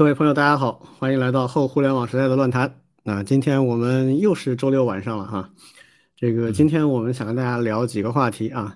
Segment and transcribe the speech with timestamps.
[0.00, 2.74] 各位朋友，大家好，欢迎来到后互联网时代的论坛。
[3.02, 5.50] 那今天我们又是周六晚上了哈，
[6.16, 8.74] 这个今天我们想跟大家聊几个话题啊。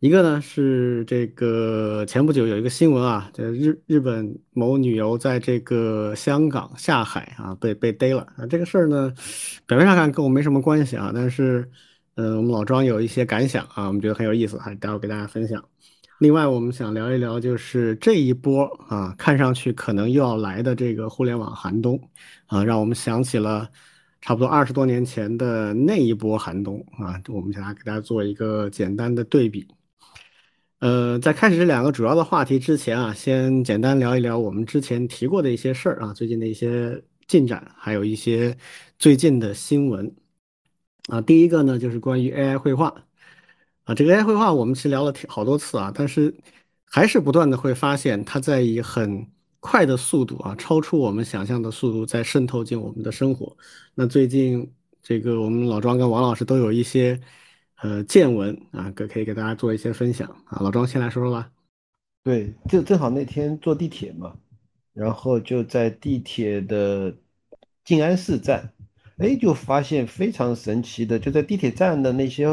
[0.00, 8.44] 一个呢是这个前不久有一个新闻啊，这日日本某女游在这个香港下海啊被被逮了啊。
[8.50, 9.14] 这个事儿呢，
[9.68, 11.70] 表面上看跟我没什么关系啊，但是
[12.16, 15.64] 呃我们老庄有一些感想啊，我们觉得很有意思，还待会给大家分享。
[16.20, 22.00] 另外，我们想聊一聊，就是这一波啊，看上去可能又要来的这个互联网寒冬
[22.46, 23.68] 啊，让我们想起了
[24.20, 27.20] 差不多二十多年前的那一波寒冬啊。
[27.28, 29.66] 我们想给大家做一个简单的对比。
[30.78, 38.56] 呃，在开始这两个主要的话题之前啊，先简单聊一聊我们之前提过的一些事儿啊，最近的一些进展，还有一些
[38.98, 40.14] 最近的新闻
[41.08, 41.20] 啊。
[41.20, 42.94] 第一个呢，就是关于 AI 绘画。
[43.84, 46.34] 啊，这个 AI 绘画我们其实聊了挺好多次啊，但是
[46.86, 49.26] 还是不断的会发现它在以很
[49.60, 53.54] 快的速度啊，超出我们想象的速度在渗透进我们的生活。
[53.94, 57.20] 那最近这个我们老庄跟王老师都有一些
[57.82, 60.60] 呃见闻啊，可可以给大家做一些分享啊。
[60.62, 61.50] 老庄先来说说吧。
[62.22, 64.34] 对，就正好那天坐地铁嘛，
[64.94, 67.14] 然后就在地铁的
[67.84, 68.72] 静安寺站，
[69.18, 72.46] 哎，就发现非常神奇的，就在地铁站的那些。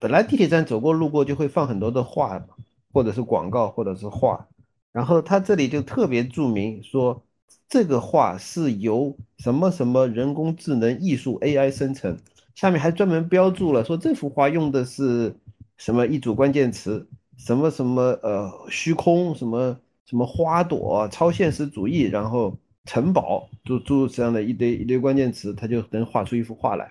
[0.00, 2.42] 本来地铁站走过路过就会放很多的画，
[2.90, 4.48] 或者是广告，或者是画，
[4.92, 7.22] 然后他这里就特别注明说，
[7.68, 12.16] 这个画是由什么什么人工智能艺术 AI 生成，
[12.54, 15.36] 下面还专门标注了说这幅画用的是
[15.76, 17.06] 什么一组关键词，
[17.36, 22.56] 什么什么呃虚空，什么什么花朵，超现实主义，然后
[22.86, 26.90] 城堡，诸诸这样的一堆一堆关键词，他就能画出一幅画来。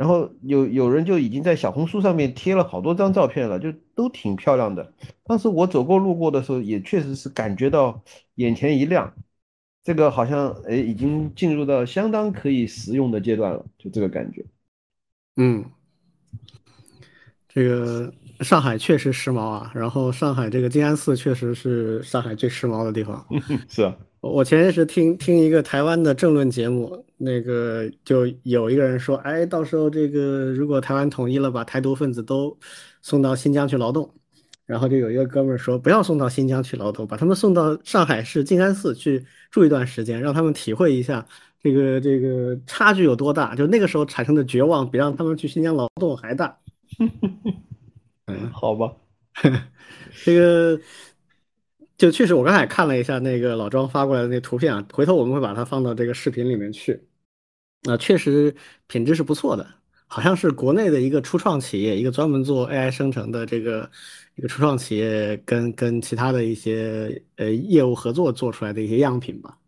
[0.00, 4.94] 然后有有人就已经在小红书上面贴了好多张照片了，就都挺漂亮的。
[5.24, 8.02] 当时我走过路过的时候，也确实是感觉到
[8.36, 9.12] 眼前一亮，
[9.84, 14.42] 这个好像哎已经进入到相当可以实用的阶段了，就这个感觉。
[15.36, 15.62] 嗯，
[17.46, 18.10] 这个
[18.40, 23.22] 上海确实时髦啊，然后上海这个静安寺确实是上海最时髦的地方。
[23.68, 23.94] 是啊。
[24.20, 32.54] 我前些时听听一个台湾的政论节目，那个就有一个人说，哎，到时候这个如果台湾统一了，把台独分子都
[33.00, 34.12] 送到新疆去劳动，
[34.66, 41.26] 然后就有一个哥们儿说，不要送到新疆去劳动，把他们送到上海市静安寺去住一段时间，让他们体会一下
[41.62, 46.58] 这个这个差距有多大，就那个时候产生的绝望比让他们去新疆劳动还大。
[48.26, 48.92] 嗯，好吧，
[50.24, 50.78] 这个。
[52.00, 56.98] 就确实，我刚才看了一下那个老庄发过来的那图片啊，回头我们会把它放到这个视频里面去。
[57.82, 58.54] 啊，确实
[58.86, 59.68] 品质是不错的，
[60.06, 63.90] 好像是国内的一个初创企业，一个专门做 AI 生成的这个
[64.36, 69.58] 一个初创企业，跟跟其他的一些呃业务合作做出来的一些样品吧，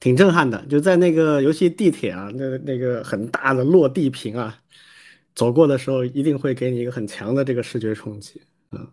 [0.00, 0.62] 挺震撼的。
[0.66, 4.58] 就在那个尤其地铁啊，那那个很大的落地屏啊，
[5.34, 8.42] 走过的时候一定会给你一个很强的这个视觉冲击，
[8.72, 8.86] 嗯。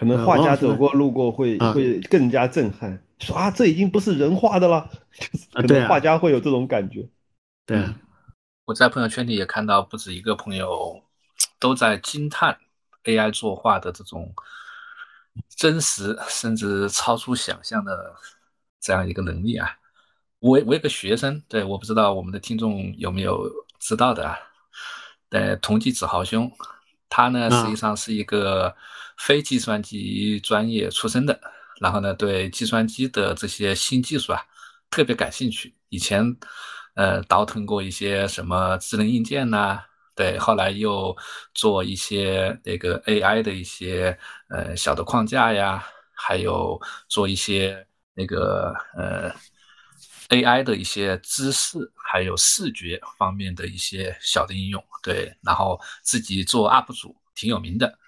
[0.00, 4.90] 可能画家走过路过会会更加震撼，说啊，这已经不是人画的了，
[5.52, 7.06] 可能画家会有这种感觉。
[7.66, 7.84] 对，
[8.64, 11.02] 我在朋友圈里也看到不止一个朋友
[11.60, 12.56] 都在惊叹
[13.04, 14.32] AI 作画的这种
[15.54, 18.14] 真实，甚至超出想象的
[18.80, 19.68] 这样一个能力啊。
[20.38, 23.46] 我我有个学生，对，我不知道我们的听众有没有
[23.78, 24.38] 知道的啊？
[25.28, 26.50] 呃，同济子豪兄，
[27.10, 28.74] 他呢实际上是一个。
[29.20, 31.38] 非计算机专业出身的，
[31.78, 34.42] 然后呢，对计算机的这些新技术啊
[34.88, 35.74] 特别感兴趣。
[35.90, 36.24] 以前，
[36.94, 39.78] 呃，倒腾过一些什么智能硬件呐，
[40.16, 41.14] 对，后来又
[41.52, 49.30] 做一些那个 AI 的一些呃小的框架呀，还有做一些那个呃
[50.30, 57.98] AI 的一些知识，还有视觉方面的一些小的应用，对，然后自己做 UP 主，挺有名的。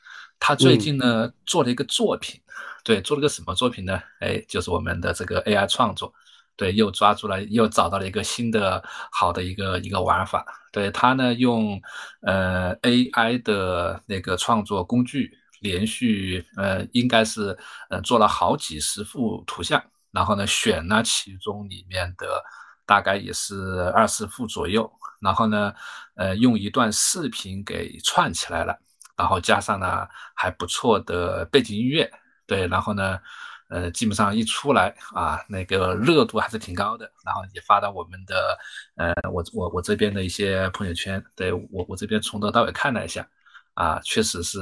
[0.44, 2.40] 他最近呢做了一个作品，
[2.82, 4.02] 对，做了个什么作品呢？
[4.18, 6.12] 哎，就是我们的这个 AI 创作，
[6.56, 8.82] 对，又抓住了，又找到了一个新的
[9.12, 10.44] 好的一个一个玩法。
[10.72, 11.80] 对他呢，用
[12.22, 15.30] 呃 AI 的那个创作工具，
[15.60, 17.56] 连续呃应该是
[17.88, 19.80] 呃做了好几十幅图像，
[20.10, 22.42] 然后呢选了其中里面的
[22.84, 23.54] 大概也是
[23.94, 24.90] 二十幅左右，
[25.20, 25.72] 然后呢
[26.16, 28.76] 呃用一段视频给串起来了。
[29.22, 30.04] 然后加上呢
[30.34, 32.10] 还不错的背景音乐，
[32.44, 33.16] 对，然后呢，
[33.68, 38.58] 呃，基本上一出来啊，那个热度还是挺高的，然后也发到我们的，
[38.96, 43.24] 呃，我我我这边的一些朋友圈，对我我这边从头到尾看了一下，
[43.74, 44.58] 啊，确实是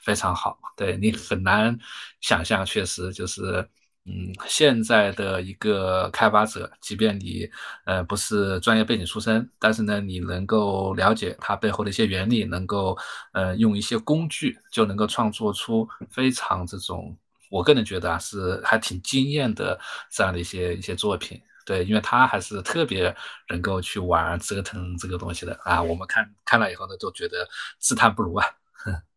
[0.00, 1.76] 非常好，对你很难
[2.20, 3.68] 想象，确实就是，
[4.12, 7.48] 嗯，现在的一个开发者，即便你
[7.84, 12.98] 呃不是专业背景出身，但是呢，你能够了解它背后的一些原理，能够
[13.32, 17.16] 呃用一些工具，就能够创作出非常这种，
[17.50, 19.78] 我个人觉得啊是还挺惊艳的
[20.10, 21.40] 这样的一些一些作品。
[21.64, 23.14] 对，因为他还是特别
[23.48, 25.80] 能够去玩折腾这个东西的啊。
[25.80, 27.48] 我们看看了以后呢，都觉得
[27.78, 28.44] 自叹不如啊。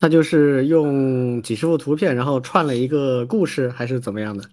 [0.00, 4.44] 他就是用几十幅图片，然后串了一个故事，还是怎么样的？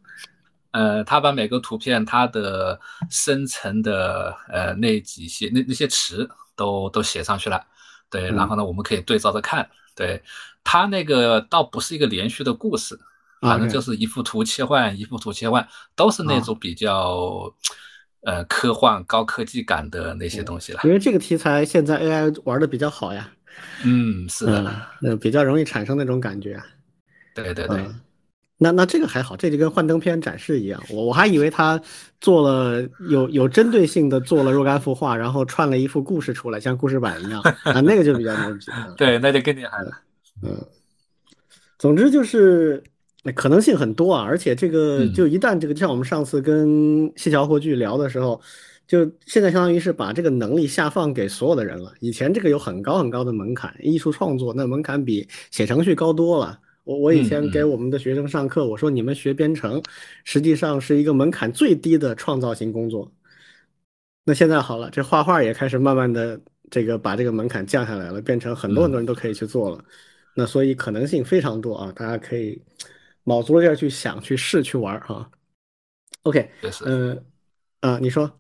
[0.72, 2.80] 呃，他把每个图片它的
[3.10, 7.66] 生成的呃那几些那那些词都都写上去了，
[8.12, 9.68] 对，然后呢，我们可以对照着看。
[9.96, 10.22] 对
[10.64, 13.00] 他那个倒不是一个连续的故事，
[13.42, 17.52] 反正就是一幅图切换，一幅图切换，都是那种比较
[18.22, 20.82] 呃科幻高科技感的那些东西了。
[20.84, 23.32] 因为这个题材现在 AI 玩的比较好呀。
[23.86, 26.60] 嗯，是的，那比较容易产生那种感觉。
[27.36, 27.86] 对对对，
[28.58, 30.82] 那那这个还好，这就跟幻灯片展示一样。
[30.90, 31.80] 我我还以为他
[32.20, 38.66] 做了有有针对性的做了若干幅画，然后串了一幅故事出来，像故事版一样 啊，那个就比较牛逼。
[38.98, 39.92] 对，那就更厉害了。
[40.42, 40.58] 嗯，
[41.78, 42.84] 总之就是
[43.36, 48.42] 可能性很多啊，而且这个就一旦这个像我们上次跟谢桥霍炬聊的时候。
[48.88, 51.94] 就现在相当于是把这个能力下放给所有的人了。
[52.00, 56.58] 以前这个有很高很高的门槛，艺术创作那门槛比写程序高多了。
[56.86, 59.84] 我我以前给我们的学生上课，我说你们学编程，
[60.24, 63.12] 实际上是一个门槛最低的创造型工作。
[64.24, 66.40] 那现在好了，这画画也开始慢慢的
[66.72, 69.84] 这个把这个门槛降下来了，变成很多很多人都可以去做了。
[70.34, 72.62] 那所以可能性非常多啊，大家可以
[73.26, 75.30] 卯足了劲去想、去试、去玩哈。
[76.24, 76.50] OK，
[76.86, 77.22] 嗯
[77.82, 78.32] 啊，你说。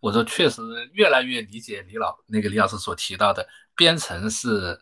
[0.00, 0.62] 我说，确实
[0.92, 4.78] 越来越理解李老那个李老师所提到的，编程是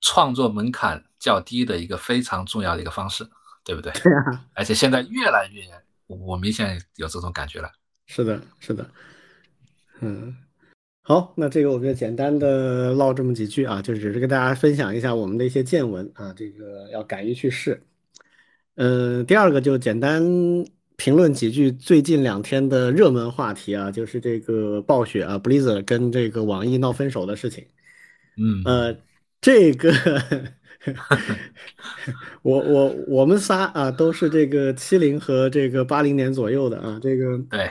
[0.00, 3.28] 创作门槛较低的一个非常重要的一个方式，
[3.64, 3.92] 对不对？
[3.94, 4.44] 对啊。
[4.54, 5.62] 而且现在越来越，
[6.06, 7.70] 我明显有这种感觉了。
[8.06, 8.88] 是的，是的。
[10.00, 10.36] 嗯，
[11.02, 17.82] 好，那这个我们就简单的唠这么几句啊，就只是跟大家分享一下我们的一些见闻啊，这个要敢于去试。
[18.76, 20.22] 嗯，第二个就简单。
[20.96, 27.64] 评论几句最近两天的热门话题啊，就是这个暴雪啊，Blizzard 跟这个网易闹分手的事情。
[28.38, 28.96] 嗯，呃，
[29.40, 29.92] 这个
[32.42, 37.70] 我我我们仨啊，都是这个七零和这个八零年左右的啊，这个对，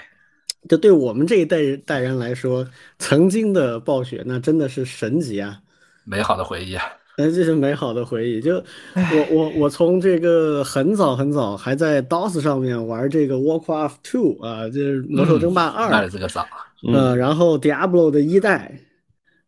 [0.69, 2.67] 就对我们这一代人代人来说，
[2.99, 5.59] 曾经的暴雪那真的是神级啊，
[6.03, 6.83] 美好的回忆啊。
[7.17, 8.41] 哎，这是美好的回忆。
[8.41, 16.45] 就我我我从这个很早很早还在 DOS 上面玩这个 Warcraft Two 啊，就是魔兽争霸二，卖的这个早。
[16.87, 18.79] 嗯，然后 Diablo 的一代，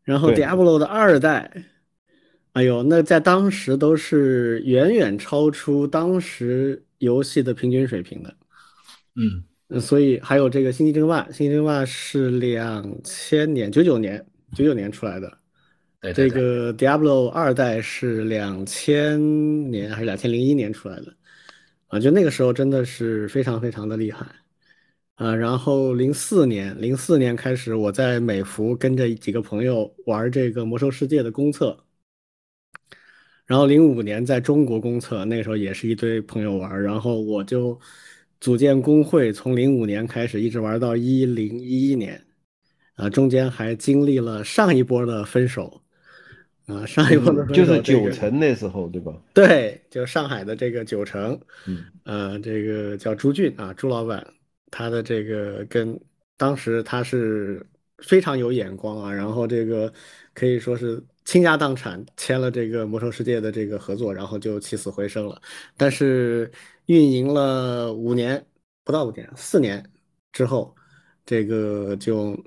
[0.04, 1.52] 然后 Diablo 的二代，
[2.54, 8.34] 哎呦，那在当时都是远远超出当时游戏的平均水平的。
[9.16, 14.26] 嗯，所以还有这个星际争霸，星际争霸是两千年九九年
[14.56, 15.38] 九九年出来的。
[16.14, 19.20] 这个 Diablo 二代是两千
[19.72, 21.14] 年还是两千零一年出来的
[21.88, 22.00] 啊？
[22.00, 24.26] 就那个时候真的是非常非常的厉害
[25.16, 25.36] 啊！
[25.36, 31.78] 然后零四年，零四年开始我在美服跟着几个朋友玩这个魔兽世界的公测，
[33.46, 37.78] 然后零五年在中国公测，那个时候也是一堆朋友玩，然后我就
[38.40, 42.24] 组建工会，从零五年开始一直玩到一零一一年
[42.96, 45.82] 啊，中间还经历了上一波的分手。
[46.68, 49.14] 啊，上一波的就是九城那时候，对吧？
[49.34, 54.26] 对，就上海的这个九城，嗯，呃，这个叫朱俊啊，朱老板，
[54.70, 55.98] 他的这个跟
[56.36, 57.66] 当时他是
[58.00, 59.92] 非常有眼光啊，然后这个
[60.34, 65.42] 可以说是倾家荡产签了这个魔兽世界的这个合作，然后就起死回生了。
[65.78, 66.52] 但是
[66.88, 68.46] 运营了五年
[68.84, 69.82] 不到五年，四年
[70.34, 70.76] 之后，
[71.26, 72.38] 这个就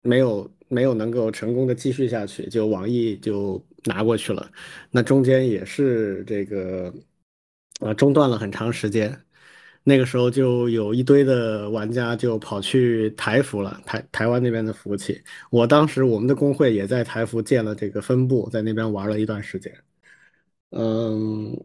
[0.00, 0.50] 没有。
[0.70, 4.50] 没有能够成功的继续下去，就网易就拿过去了。
[4.90, 6.94] 那中间也是这个，
[7.80, 9.20] 啊，中断了很长时间。
[9.82, 15.20] 那个时候就有一堆的玩家就跑去台服了，台台湾那边的服务器。
[15.50, 19.72] 我当时我们的工会也在台服建了这个分部，在那边玩了一段时间。
[20.70, 21.56] 嗯，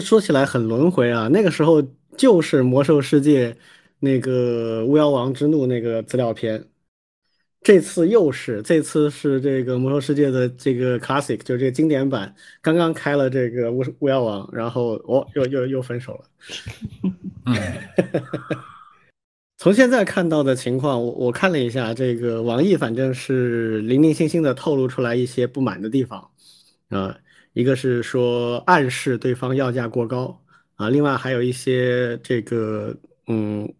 [0.00, 1.26] 说起来很轮回啊。
[1.28, 1.82] 那个时候
[2.16, 3.56] 就是魔兽世界
[3.98, 6.69] 那个巫妖王之怒那个资料片。
[7.62, 16.24] 这次又是，这次是这个魔兽世界的这个 classic，就是这个经典版，刚刚开了这个巫巫妖王，然后哦，又又又分手了。
[19.58, 26.30] 从现在看到的情况，我我看了一下，这个网易反正是零零星星的透露出来一些不满的地方
[26.88, 27.14] 啊，
[27.52, 30.42] 一个是说暗示对方要价过高
[30.76, 33.70] 啊，另外还有一些这个嗯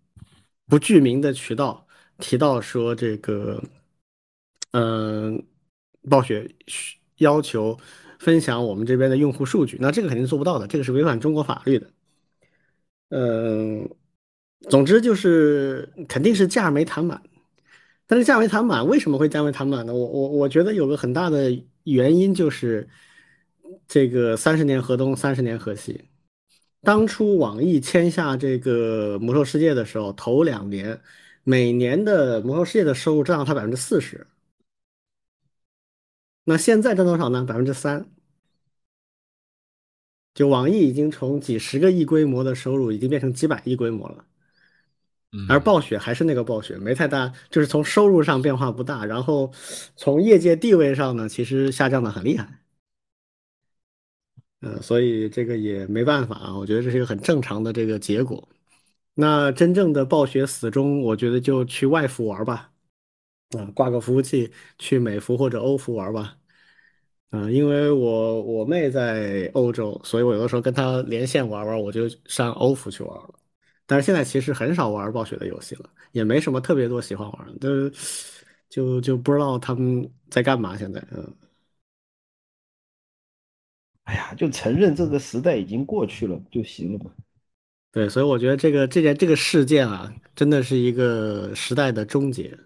[0.69, 1.87] 不具名的渠道
[2.21, 3.63] 提到说这个
[4.73, 5.43] 嗯
[6.09, 6.49] 暴雪
[7.17, 7.77] 要求
[8.19, 11.91] 分享我们这边的用户数据，那这个肯定做不到的，这个是违反中国法律的。
[13.09, 13.91] 嗯，
[14.69, 17.21] 总之就是肯定是价没谈满，
[18.07, 19.93] 但是价没谈满，为什么会价没谈满呢？
[19.93, 21.51] 我我我觉得有个很大的
[21.85, 22.89] 原因就是
[23.89, 26.05] 这个三十年河东，三十年河西。
[26.83, 30.99] 当初网易签下这个魔兽世界的时候，头两年
[31.45, 34.27] 每年的魔兽世界的收入占到它百分之四十，
[36.45, 37.45] 那现在占多少呢？
[37.45, 38.11] 百分之三。
[40.33, 44.25] 就网易已经从几十个亿规模的收入，已经变成几百亿规模了，
[45.49, 49.53] 而暴雪还是那个暴雪，没太大，就是从收入上变化不大，然后
[49.97, 52.63] 从业界地位上呢，其实下降的很厉害。
[54.61, 58.49] 嗯，所以这个也没办法啊，我觉得这是一个很正常的这个结果。
[59.21, 62.73] 那真正的暴雪死忠，我觉得就去外服玩吧，
[63.59, 66.37] 啊，挂个服务器去美服或者欧服玩吧。
[67.31, 73.35] 嗯，因为我我妹在欧洲，所以我有的时候跟她连线玩玩，我就上欧服去玩了。
[73.87, 77.91] 但是现在其实很少玩暴雪的游戏了，也没什么特别多喜欢玩的，
[78.69, 80.77] 就就不知道他们在干嘛。
[80.77, 81.35] 现在，嗯，
[84.05, 87.11] 哎呀，就承认这个时代已经过去了就行了嘛。
[87.93, 92.57] 对，所以我觉得这个这件这个事件啊，真的是一个时代的终结。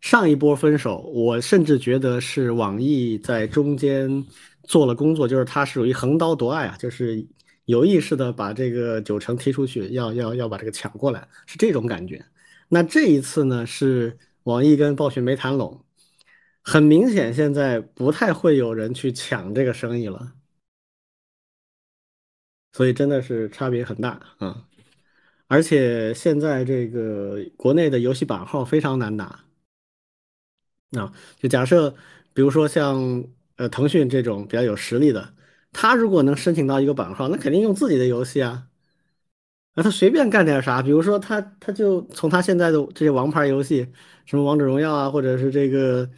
[0.00, 4.24] 上一波分手，我甚至觉得是网易在中间
[4.62, 7.26] 做了工作，就是它属于横刀夺爱啊，就是
[7.66, 12.24] 有意识的把这个九成踢出去，要要要把这个抢过来，是这种感觉。
[12.68, 15.84] 那这一次呢，是网易跟暴雪没谈拢，
[16.62, 20.32] 很明显现在不太会有人去抢这个生意了，
[22.72, 24.64] 所以真的是差别很大啊。
[25.46, 29.44] 而且现在这个国内的游戏版号非常难拿。
[30.92, 31.94] 啊，就假设，
[32.32, 33.24] 比如说像
[33.56, 35.34] 呃腾讯这种比较有实力的，
[35.70, 38.68] 他如果能申请到一个版号，那肯定用自己的游戏啊。
[39.74, 43.86] 那他随便干点啥，比如说他他就从他现在的这些王牌游戏，
[44.24, 46.08] 什么王者荣耀啊，或者是这个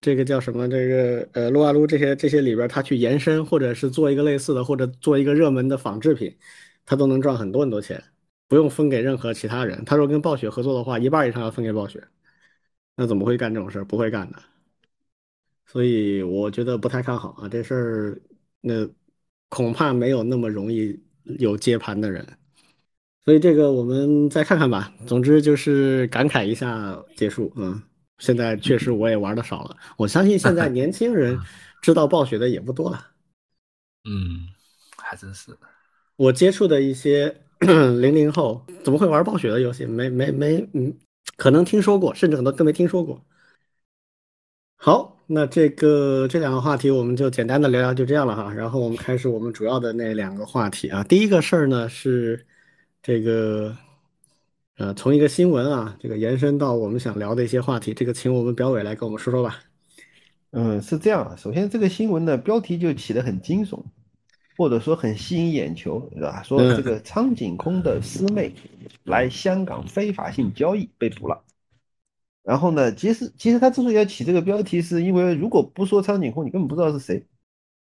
[0.00, 6.36] 这个叫什么这个呃撸啊撸这些这些里边，他去延伸，或者是做一个类似的，或者做一个热门的仿制品，
[6.86, 8.02] 他都能赚很多很多钱，
[8.46, 9.84] 不用分给任何其他人。
[9.84, 12.02] 他说跟暴雪合作的话，一半以上要分给暴雪。
[12.96, 13.84] 那怎么会干这种事儿？
[13.84, 14.38] 不会干的，
[15.66, 17.48] 所以我觉得不太看好啊。
[17.48, 18.20] 这事儿
[18.60, 18.88] 那
[19.48, 20.98] 恐怕没有那么容易
[21.38, 22.26] 有接盘的人，
[23.24, 24.92] 所以这个我们再看看吧。
[25.06, 27.52] 总之就是感慨一下结束。
[27.56, 27.80] 嗯，
[28.18, 29.76] 现在确实我也玩的少了。
[29.96, 31.38] 我相信现在年轻人
[31.80, 33.06] 知道暴雪的也不多了。
[34.04, 34.48] 嗯，
[34.96, 35.56] 还真是。
[36.16, 39.86] 我接触的一些 零零后怎么会玩暴雪的游戏？
[39.86, 40.94] 没没没，嗯。
[41.36, 43.22] 可能听说过，甚至很多都没听说过。
[44.76, 48.52] 好，那这个这两个话题我们就简单的聊聊，就这样了哈。
[48.52, 51.04] 然后我们开始我们主要的那两个话题啊。
[51.04, 52.44] 第一个事儿呢是
[53.02, 53.76] 这个，
[54.78, 57.92] 呃，从一个新闻啊，这个延伸到我们想聊的一些话题。
[57.92, 59.58] 这个请我们表伟来跟我们说说吧。
[60.52, 61.36] 嗯，是这样。
[61.36, 63.82] 首先，这个新闻的标题就起得很惊悚。
[64.56, 66.42] 或者说很吸引眼球，是吧？
[66.44, 68.52] 说这个苍井空的师妹
[69.04, 71.42] 来香港非法性交易被捕了。
[72.42, 77.24] 然后呢，其实其实他之所以要起这个标题，是因为如果不说苍井空，你根本不知道是谁。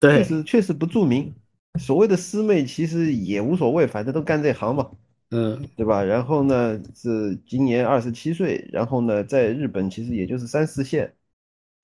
[0.00, 1.32] 对，确实确实不著名。
[1.78, 4.90] 所谓的师妹其实也无所谓，反正都干这行嘛。
[5.30, 6.02] 嗯，对吧？
[6.02, 11.14] 然后呢，是今年二十七岁，然后呢，在日本其实也就是三四线，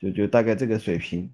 [0.00, 1.30] 就就大概这个水平。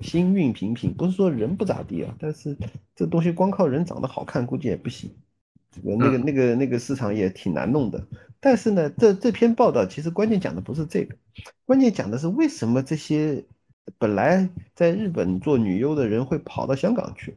[0.00, 2.56] 星运平平，不是说人不咋地啊，但是
[2.94, 5.10] 这东西光靠人长得好看估计也不行，
[5.72, 8.06] 这个那个那个那个市场也挺难弄的。
[8.38, 11.16] 但是呢，这这篇报道其实关键讲的不是这个，
[11.64, 13.44] 关键讲的是为什么这些
[13.98, 17.34] 本来在日本做女优的人会跑到香港去？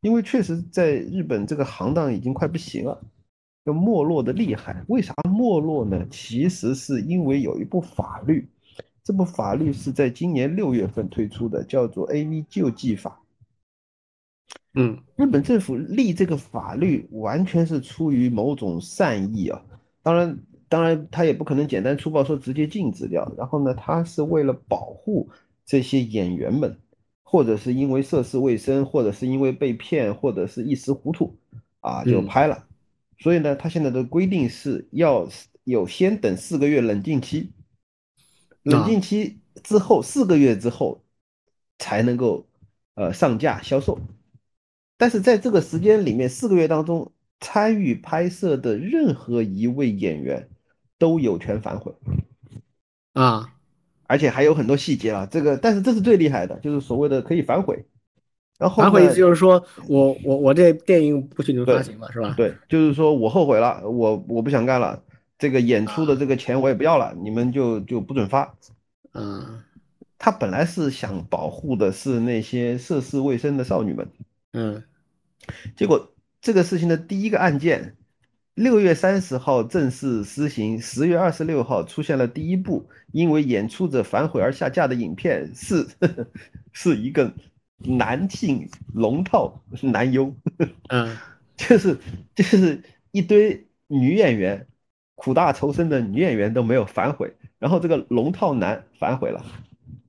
[0.00, 3.04] 因为确实在日本这个行当已经快不行了，
[3.64, 4.84] 要没落的厉害。
[4.88, 6.06] 为啥没落呢？
[6.10, 8.48] 其实是因为有一部法律。
[9.04, 12.44] 这部法律是在今年六月份推出的，叫做 A.V.
[12.48, 13.20] 救济法。
[14.74, 19.60] 嗯，日本政府立这个法律完全是出于某种善意啊。
[20.02, 20.38] 当然，
[20.68, 23.30] 当然他也不可能简单粗暴说直接禁止掉。
[23.36, 25.28] 然后呢，他是为了保护
[25.66, 26.76] 这些演员们，
[27.22, 31.36] 或者是因为涉世未深，或者是因为被骗，或者是一时糊涂
[31.80, 32.64] 啊就拍了。
[33.22, 35.28] 所以呢，他现在的规定是要
[35.62, 37.52] 有先等四个月冷静期。
[38.64, 41.04] 冷静期之后四个月之后
[41.78, 42.48] 才能够
[42.94, 44.00] 呃上架销售，
[44.96, 50.48] 但是在这个时间里面，四个月当中参与拍摄的任何一位演员
[50.98, 51.92] 都有权反悔
[53.12, 53.54] 啊，
[54.04, 55.26] 而且还有很多细节啊。
[55.26, 57.84] 这个，但是这是最厉害的，就是所谓的可以反悔。
[58.62, 62.32] 然后反悔意思就是说我我我这电影不许你们发行了，是吧？
[62.36, 65.02] 对，就是说我后悔了，我我不想干了，
[65.36, 68.54] 这个演出的这个钱我也不要了，你们就就不准发。
[69.14, 69.60] 嗯，
[70.16, 74.08] 他本来是想保护的是那些涉世未深的少女们，
[74.52, 74.82] 嗯。
[75.74, 77.96] 结果这个事情的第一个案件，
[78.54, 85.84] 六月三十号正式施行，十月二十六号出现了第一部因为演出者反悔而下架的影片，是
[86.72, 87.32] 是一个
[87.84, 90.34] 男性龙套男优，
[90.88, 91.16] 嗯，
[91.56, 91.98] 就是
[92.34, 94.66] 就是一堆女演员
[95.14, 99.44] 苦大仇深的女演员都没有反悔，然后这个龙套男反悔了，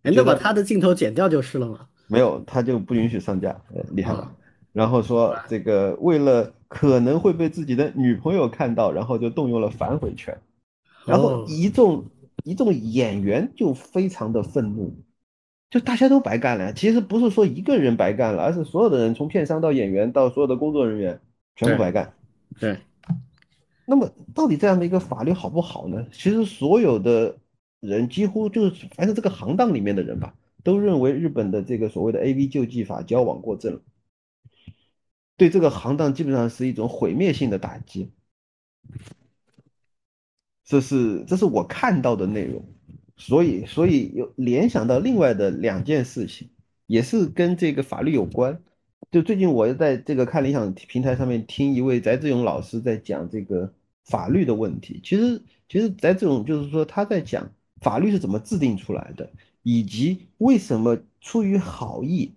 [0.03, 1.87] 哎，那把他的镜头剪掉就是了嘛？
[2.07, 4.35] 没有，他就不允许上架，呃，厉害吧？
[4.71, 10.35] 然后说这个为了可能会被自己的女朋友看到，然后就动用了反悔权，
[11.05, 12.05] 然后一众
[12.43, 14.95] 一众演员就非常的愤怒，
[15.73, 16.71] 就大家都白干了。
[16.71, 21.19] 其实不是说一个人白干了，而是所有的人从片商到演员到所有的工作人员
[21.55, 22.13] 全部白干。
[22.59, 22.77] 对。
[23.87, 26.05] 那么到底这样的一个法律好不好呢？
[26.11, 27.39] 其实所有的
[27.79, 33.81] 人几乎就是凡是这个行当里面的人吧，都认为日本的这个所谓的 A V 救济法矫枉过正了。
[35.37, 38.11] 对这个行当基本上是一种毁灭性的打击，
[40.63, 42.63] 这是这是我看到的内容，
[43.15, 46.49] 所以所以有联想到另外的两件事情，
[46.87, 48.61] 也是跟这个法律有关。
[49.11, 53.71] 就最近我在这个看理想平台上面听一位翟志勇老师在讲这个
[54.05, 57.51] 法律的问题，其实其实翟志勇就是说他在讲
[57.81, 59.29] 法律是怎么制定出来的，
[59.61, 62.31] 以及为什么出于好意。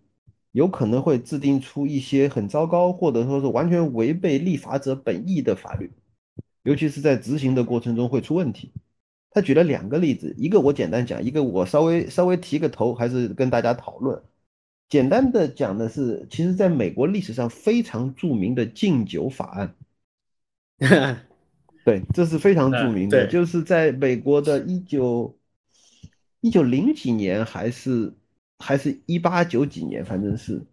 [0.52, 5.90] 有可能会制定出一些很糟糕，或者说是完全违背立法者本意的法律，
[6.62, 8.72] 尤其是在执行的过程中会出问题。
[9.36, 14.18] 他举了两个例子，一个我简单讲，一个我稍微稍微提个头，还是跟大家讨论。
[14.88, 19.74] 简单的讲的是，其实在美国历史上非常著名的禁酒法案，
[21.84, 25.36] 对，这是非常著名的，就是在美国的一九
[26.40, 28.14] 一九零几年还是。
[28.58, 30.64] 还是一八九几年，反正是，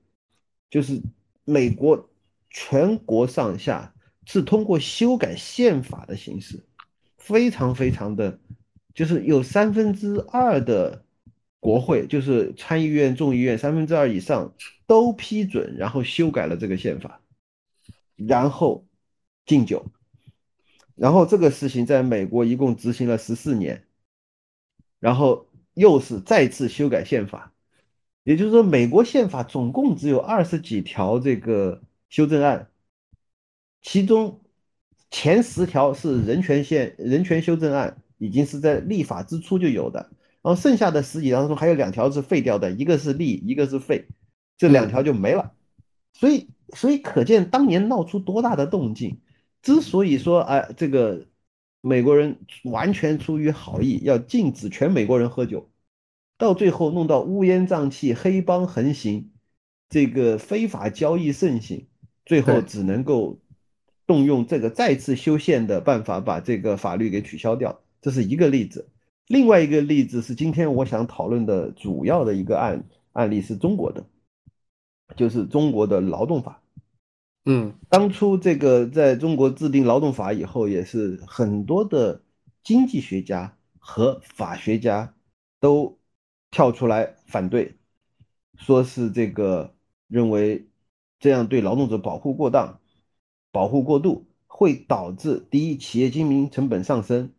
[0.69, 1.02] 就是
[1.43, 2.10] 美国
[2.49, 3.93] 全国上下
[4.26, 6.63] 是通过修改宪法的形式，
[7.17, 8.39] 非常非常的，
[8.93, 11.03] 就是有三分之二的
[11.60, 14.53] 国会，就是参议院、众议院三分之二以上
[14.86, 17.21] 都批准，然后修改了这个宪法，
[18.15, 18.86] 然后
[19.45, 19.86] 禁酒，
[20.95, 23.86] 然后这个事情在美国一共执行了十四年，
[24.99, 27.51] 然后又是再次修改宪法。
[28.23, 32.69] 也就是说，美国宪法总共只有二十几条这个修正案，
[33.82, 34.41] 其中
[35.12, 40.09] 前十条是人权宪人权修正案，已经是在立法之初就有的，
[40.41, 44.05] 然后剩下的十几当中还有两条是废掉的，一个是立，一个是废，
[44.57, 45.51] 这两条就没了。
[46.13, 49.19] 所以，所以可见当年闹出多大的动静。
[49.62, 51.27] 之所以说，哎，这个
[51.81, 55.69] 美国人完全出于好意要禁止全美国人喝酒。
[56.38, 59.31] 到最后弄到乌烟瘴气、黑帮横行，
[59.89, 61.88] 这个非法交易盛行，
[62.25, 63.39] 最后只能够
[64.05, 67.83] 动用这个再次修宪的办法，把这个法律给取消掉。
[68.03, 68.91] 这是一个例子。
[69.25, 74.05] 另外一个例子是今天我想讨论的主要的一个案案例是中国的，
[75.15, 76.61] 就是中国的劳动法。
[77.45, 82.21] 嗯，当初这个在中国制定劳动法以后，也是很多的
[82.63, 85.15] 经济学家和法学家
[85.59, 85.97] 都。
[86.55, 87.77] 跳出来反对，
[88.59, 89.73] 说是这个
[90.07, 90.67] 认为
[91.17, 92.79] 这样对劳动者保护过当、
[93.51, 97.31] 保护过度，会导致第一企业经营成本上升，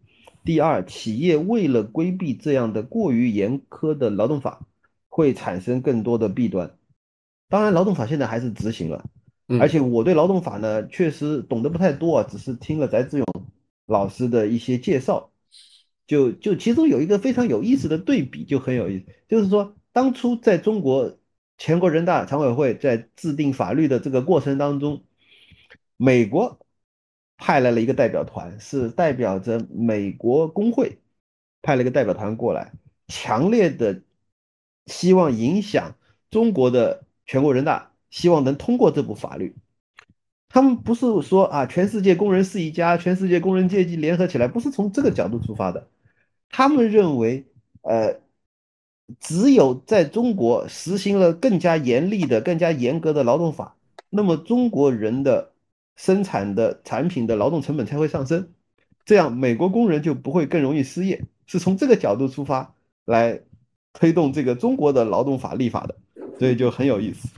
[0.44, 4.66] 第二企业为了规避这样的过于严苛的劳动法，
[5.08, 6.76] 会产生更多的弊端。
[7.48, 9.04] 当然，劳动法现在还是执行了，
[9.60, 13.26] 而且我对劳动法呢确实懂得不太多啊，只是听了翟志勇
[13.86, 15.30] 老师的一些介绍。
[16.06, 21.18] 就就其中有一个非常有意思的对比，就很有意思，就是说当初在中国
[21.56, 25.04] 全国人大常委会在制定法律的这个过程当中，
[25.96, 26.58] 美国
[27.44, 30.98] 派来了一个代表团，是代表着美国工会
[31.60, 32.72] 派了一个代表团过来，
[33.06, 34.00] 强烈的
[34.86, 35.94] 希望影响
[36.30, 39.54] 中国的全国人大，希望能通过这部法律。
[40.48, 45.86] 他们不是说啊，全世界工人是一家，全世界工人阶级联合起来，不是从这个角度出发的。
[46.48, 47.44] 他们认为，
[47.82, 48.20] 呃，
[49.20, 53.76] 只有在中国实行了更加严厉的、更加严格的劳动法，
[54.08, 55.52] 那么中国人的
[55.96, 58.52] 生产的产品的劳动成本才会上升，
[59.04, 61.24] 这样美国工人就不会更容易失业。
[61.46, 63.40] 是从这个角度出发来
[63.92, 65.94] 推动这个中国的劳动法立法的，
[66.38, 67.28] 所以就很有意思。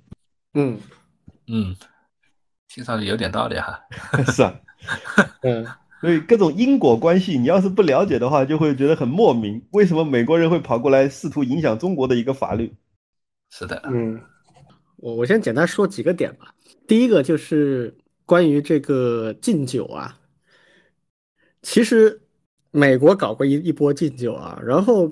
[0.54, 0.78] 嗯
[1.48, 1.76] 嗯，
[2.68, 3.78] 听上去有点道理哈。
[4.32, 4.60] 是啊，
[5.42, 5.66] 嗯，
[6.00, 9.60] 所以各种因果关系，你要是不了解的话，就会觉得很莫名。
[9.72, 12.74] 为什么美国人会跑过来试图影响中国的一个法律？
[13.50, 14.20] 是的，嗯，
[14.96, 16.54] 我我先简单说几个点吧。
[16.86, 20.18] 第一个就是关于这个禁酒啊，
[21.62, 22.20] 其实
[22.70, 25.10] 美国搞过一一波禁酒啊，然后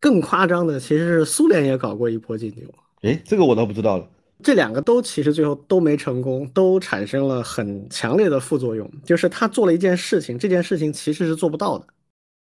[0.00, 2.62] 更夸张的其实是苏联也搞过一波禁酒，
[3.02, 4.08] 哎，这个我倒不知道了。
[4.42, 8.90] 这两个都其实最后都没成功，都产生了很强烈的副作用。
[9.02, 11.86] 就是他做了一件事情，这件事情其实是做不到的，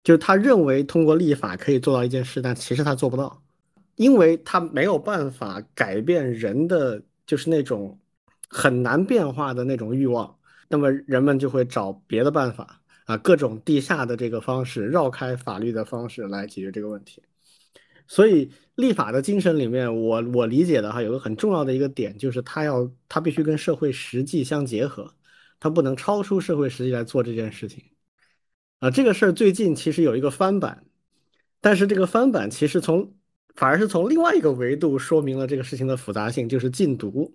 [0.03, 3.43] 就是他认为通过立法可以做到一件事，但其实他做不到，
[3.95, 7.95] 因为他没有办法改变人的就是那种
[8.53, 10.37] 很难变化的那种欲望，
[10.69, 17.21] 那么人们就会找别的办法啊，各种地下的这个方式，绕开法律的方式来解决这个问题。
[18.05, 25.11] 所以立法的精神里面，我我理解的哈，有个很重要的一个点，就是它要它必须跟社会实际相结合，
[25.59, 27.83] 它不能超出社会实际来做这件事情。
[28.79, 30.85] 啊，这个事儿最近其实有一个翻版，
[31.61, 33.15] 但是这个翻版其实从
[33.55, 37.33] 反而是从另外一个维度说明了这个事情的复杂性，就是禁毒。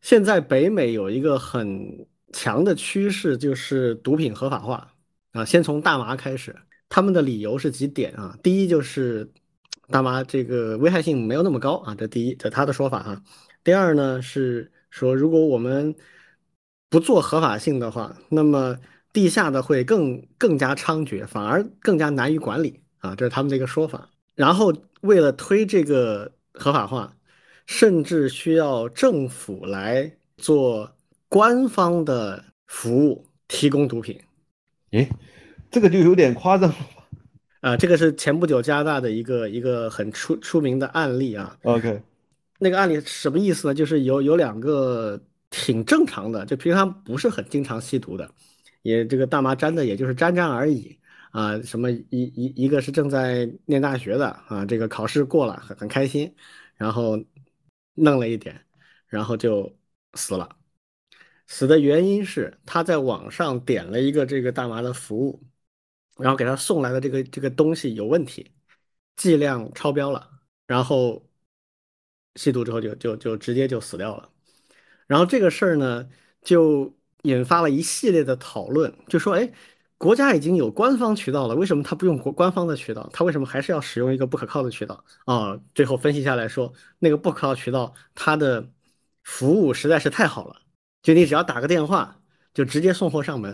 [0.00, 4.94] 现在北美有一个很强的趋势，就是毒品合法化
[5.32, 6.54] 啊，先从大麻开始。
[6.88, 8.38] 他们的理由是几点啊？
[8.42, 9.30] 第一就是
[9.88, 13.22] 大麻这个危害性没有那么高啊，这第一，这他的说法哈。
[13.62, 15.94] 第二呢是说，如果我们
[16.88, 18.78] 不做合法性的话，那么
[19.12, 24.08] 地下的会更更加猖獗，反而更加难于管理啊，这是他们的一个说法。
[24.34, 27.14] 然后为了推这个合法化，
[27.68, 30.90] 甚至需要政府来做
[31.28, 34.18] 官方的服务，提供毒品。
[34.92, 35.06] 诶，
[35.70, 37.08] 这个就有点夸张了吧
[37.60, 41.58] 啊，这个是前不久加拿大的一个一个很出出名的案例啊。
[41.64, 42.00] ？OK，
[42.58, 43.74] 那个案例什么意思呢？
[43.74, 48.30] 就是有有两个挺正常的，就平常不是很经常吸毒的，
[48.80, 50.98] 也这个大麻沾的也就是沾沾而已
[51.32, 51.60] 啊。
[51.60, 56.32] 什么一一一个是正在念大学的啊，这个考试过了很很开心，
[56.76, 57.22] 然后
[57.98, 58.64] 弄了一点，
[59.06, 59.78] 然后就
[60.14, 60.56] 死了。
[61.46, 65.42] 死的原因是他在网上点了一个这个大麻的服务，
[66.18, 68.52] 然后给他送来的这个这个东西有问题，
[69.16, 70.30] 剂量超标了，
[70.66, 71.26] 然后
[72.36, 74.30] 吸毒之后就就就直接就死掉了。
[75.06, 76.08] 然后这个事儿呢，
[76.42, 79.50] 就引发了一系列的讨论，就说，哎，
[79.98, 83.10] 国家已经有官方渠道了，为什么他不用国官方的渠道？
[83.12, 85.60] 他为什么还是要使用一个不可靠的渠道啊？
[85.74, 88.70] 最后分析下来说，那个不可靠渠道它的
[89.24, 90.56] 服务实在是太好了，
[91.02, 92.20] 就你只要打个电话，
[92.54, 93.52] 就直接送货上门。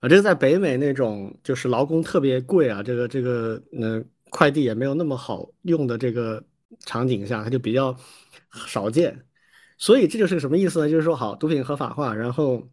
[0.00, 6.42] 啊，这个在北美那种就是劳工特别贵啊，这个这个嗯、快递也没有那么好用的这个
[6.80, 7.94] 场景下，它就比较
[8.66, 9.26] 少见。
[9.78, 10.90] 所以这就是个什么意思呢？
[10.90, 12.66] 就是说，好，毒品合法化，然后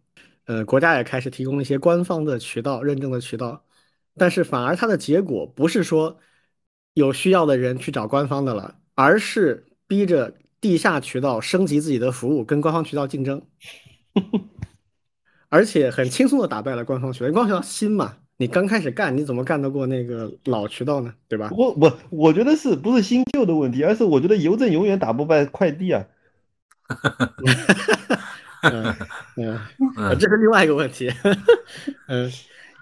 [0.45, 3.63] 呃，国家也开始提供一些官方的渠道、认证的渠道，
[4.17, 6.19] 但是反而它的结果不是说
[6.93, 13.41] 有需要的人去找官方的了，而是逼着地下渠道升级自己的服务，跟官方渠道竞争。
[15.49, 21.13] 而且很轻松的打败了官方渠道，官方渠道新嘛，你刚开始干，你怎么干得过那个老渠道呢？
[21.27, 21.51] 对吧？
[21.56, 26.03] 我我我觉得是不是新旧的问题，而是我觉得邮政永远打不败快递啊。
[28.63, 28.95] 嗯
[29.38, 29.60] 嗯，
[29.97, 31.12] 呃这是另外一个问题。
[32.08, 32.32] 嗯，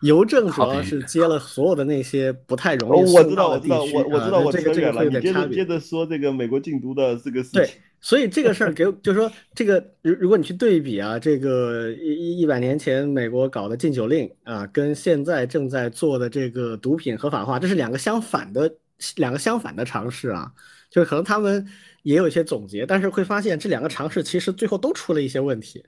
[0.01, 5.65] 邮政主要是接了所有的那些不太容易哦我知道，送到我知道，的地区我我知道，啊我这个这个会接点差别着接。
[5.65, 18.71] 着说这个美国禁毒的这个事对情。，所以这个事儿给，就是说，这个如如果你去对比啊，这个一一一百年前美国搞的禁酒令啊，跟现在正在做的这个毒品合法化，这是两个相反的
[19.17, 20.51] 两个相反的尝试啊。
[20.89, 21.65] 就是可能他们
[22.03, 25.83] 也有一些总结，但是会发现这两个尝试其实最后都出了一些问题，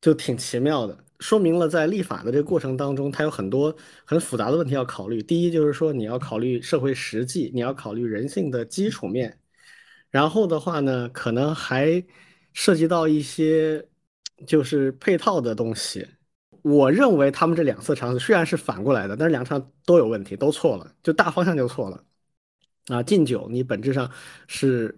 [0.00, 5.22] 就挺奇妙的，说明了在立法的这个过程当中，它有很多很复杂的问题要考虑。
[5.22, 9.38] 第一就是说你要考虑社会实际，你要考虑人性的基础面。
[10.10, 12.04] 然后的话呢，可能还
[12.52, 13.86] 涉及到一些
[14.46, 16.06] 就是配套的东西。
[16.62, 22.04] 我认为他们这两次尝试虽然是反过来的，但是两场都有问题，都错了，就大方向就错了。
[22.88, 24.10] 啊，禁酒你本质上
[24.46, 24.94] 是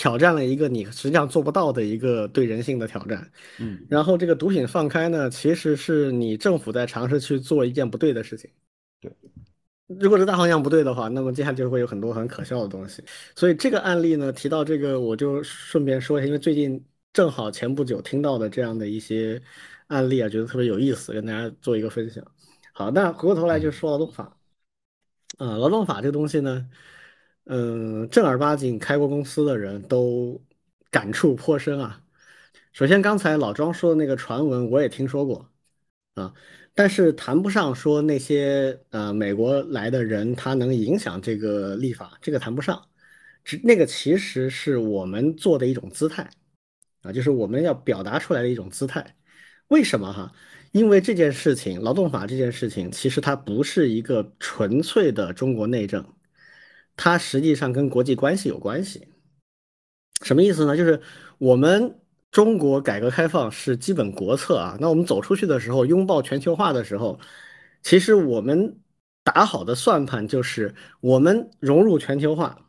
[0.00, 3.30] 挑战了一个你实际上做不到的一个对人性的挑战。
[3.58, 8.50] 嗯，然后这个毒品放开呢，其实是你政府在尝试去做一件不对的事情。
[8.98, 9.12] 对，
[10.00, 13.04] 如果这大方向不对的话，那么接下来就会有很多很可笑的东西。
[13.36, 16.82] 所以这个案例呢，提到这个，我就顺便说一下，因为最近
[17.12, 19.38] 正好前不久听到的这样的一些
[19.88, 22.24] 案例啊，觉得特别有意思，跟大家做一个分享。
[22.72, 24.34] 好，那回过头来就说劳动法，
[25.36, 26.66] 啊，劳动法这个东西呢，
[27.52, 30.40] 嗯，正儿八经开过公司的人都
[30.88, 32.00] 感触颇深啊。
[32.72, 35.50] 首先，刚才老庄说的那个传闻我也听说过
[36.14, 36.32] 啊，
[36.76, 42.80] 但是谈不上说那些呃美国来的人他能影响这个立法，这个谈不上。
[43.42, 46.30] 只那个其实是我们做的一种姿态。
[47.02, 49.16] 啊，就是我们要表达出来的一种姿态。
[49.68, 50.32] 为什么哈？
[50.70, 56.04] 因为这件事情，劳动法这件事情，其实它不是一个纯粹的中国内政，
[57.02, 59.08] 它实际上跟国际关系有关系。
[60.20, 60.76] 什么意思呢？
[60.76, 61.00] 就是
[61.38, 61.98] 我们
[62.30, 64.76] 中国改革开放是基本国策啊。
[64.78, 67.18] 那我们走出去的时候，拥抱全球化的时候，
[67.82, 68.78] 其实我们
[69.24, 72.68] 打好的算盘就是我们融入全球化，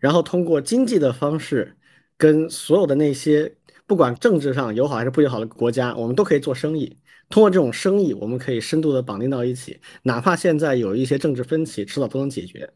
[0.00, 1.76] 然后通过经济的方式。
[2.18, 6.96] 跟所有的那些不管政治上友好还是不友好的国家，我们都可以做生意。
[7.28, 12.72] 通过这种生意，我们可以深度的绑定到一起，哪怕现在有一些政治分歧，迟早都能解决。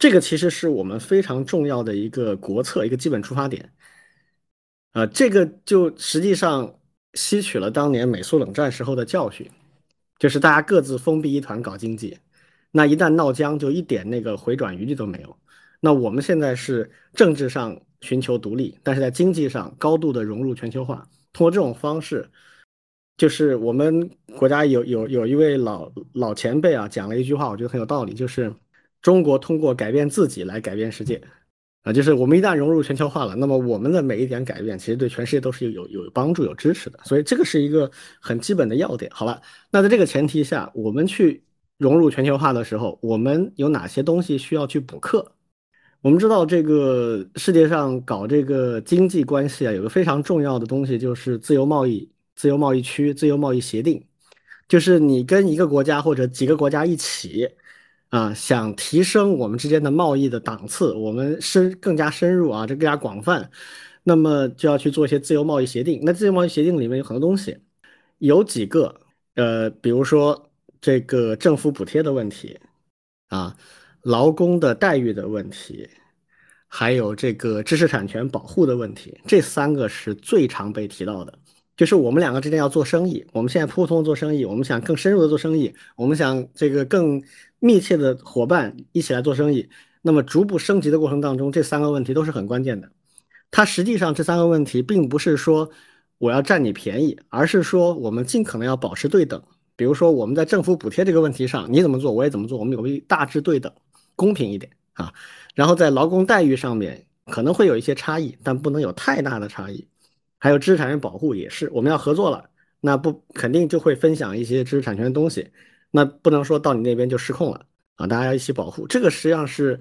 [0.00, 3.72] 这个其实是我们非常重要的一个国策，一个基本出发点。
[4.90, 6.80] 啊，这个就实际上
[7.14, 9.48] 吸取了当年美苏冷战时候的教训，
[10.18, 12.18] 就是大家各自封闭一团搞经济，
[12.72, 15.36] 那一旦闹僵，就一点那个回转余地都没有。
[15.78, 17.80] 那我们现在是政治上。
[18.02, 21.06] 寻求独立，但是在经济上高度的融入全球化。
[21.34, 22.26] 通过这种方式，
[23.18, 28.50] 就是我们国家有有有一位老老前辈啊，讲了一句话，我觉得很有道理，就是
[29.02, 31.20] 中国通过改变自己来改变世界
[31.82, 31.92] 啊。
[31.92, 37.00] 就是我们一旦融入全球化了，那么我们的每一点改变，其实对全世界都是有有帮助、有支持的。
[37.04, 39.10] 所以这个是一个很基本的要点。
[39.14, 41.42] 好了，那在这个前提下，我们去
[41.78, 45.32] 融入全球化的时候，我们有哪些东西需要去补课？
[46.02, 54.02] 我们知道，这个世界上搞这个经济关系啊，有个非常重要的东西，就是自由贸易、自由贸易区、自由贸易协定。
[54.66, 57.46] 就是你跟一个国家或者几个国家一起
[58.10, 63.50] 啊，想提升我们之间的贸易的档次，我们深更加深入啊，这更加广泛，
[64.04, 66.00] 那么就要去做一些自由贸易协定。
[66.04, 67.56] 那自由贸易协定里面有很多东西，
[68.18, 69.00] 有几个
[69.34, 72.58] 呃，比如说这个政府补贴的问题
[73.28, 73.56] 啊。
[74.04, 75.86] 劳工的待遇的问题，
[76.66, 81.38] 还有这个知识产权保护的问题，这三个是最常被提到的。
[81.76, 87.22] 就是我们两个之间要做生意，我们现在普普通通做生意，我们想更深入的做生意，我们想这个更
[87.60, 89.68] 密切的伙伴一起来做生意。
[90.02, 92.90] 那么逐步升级的过程当中，这三个问题都是很关键的。
[93.52, 95.70] 它实际上这三个问题并不是说
[96.18, 99.40] 我要占你便宜，而是说我们尽可能要保持对等。
[99.76, 103.72] 比如说我们在政府补贴这个问题上，你怎么做我也怎么做，我们有个大致对等。
[104.16, 105.12] 公平一点啊，
[105.54, 109.86] 然后在劳工待遇上面可能会有一些差异，但不能有太大的差异。
[110.38, 115.50] 还有知识产权保护也是，我们要合作了，那不肯定就会分享一些知识产权的东西，
[115.90, 118.86] 那不能说到你那边就失控了啊，大家要一起保护。
[118.86, 119.78] 这个实际上是，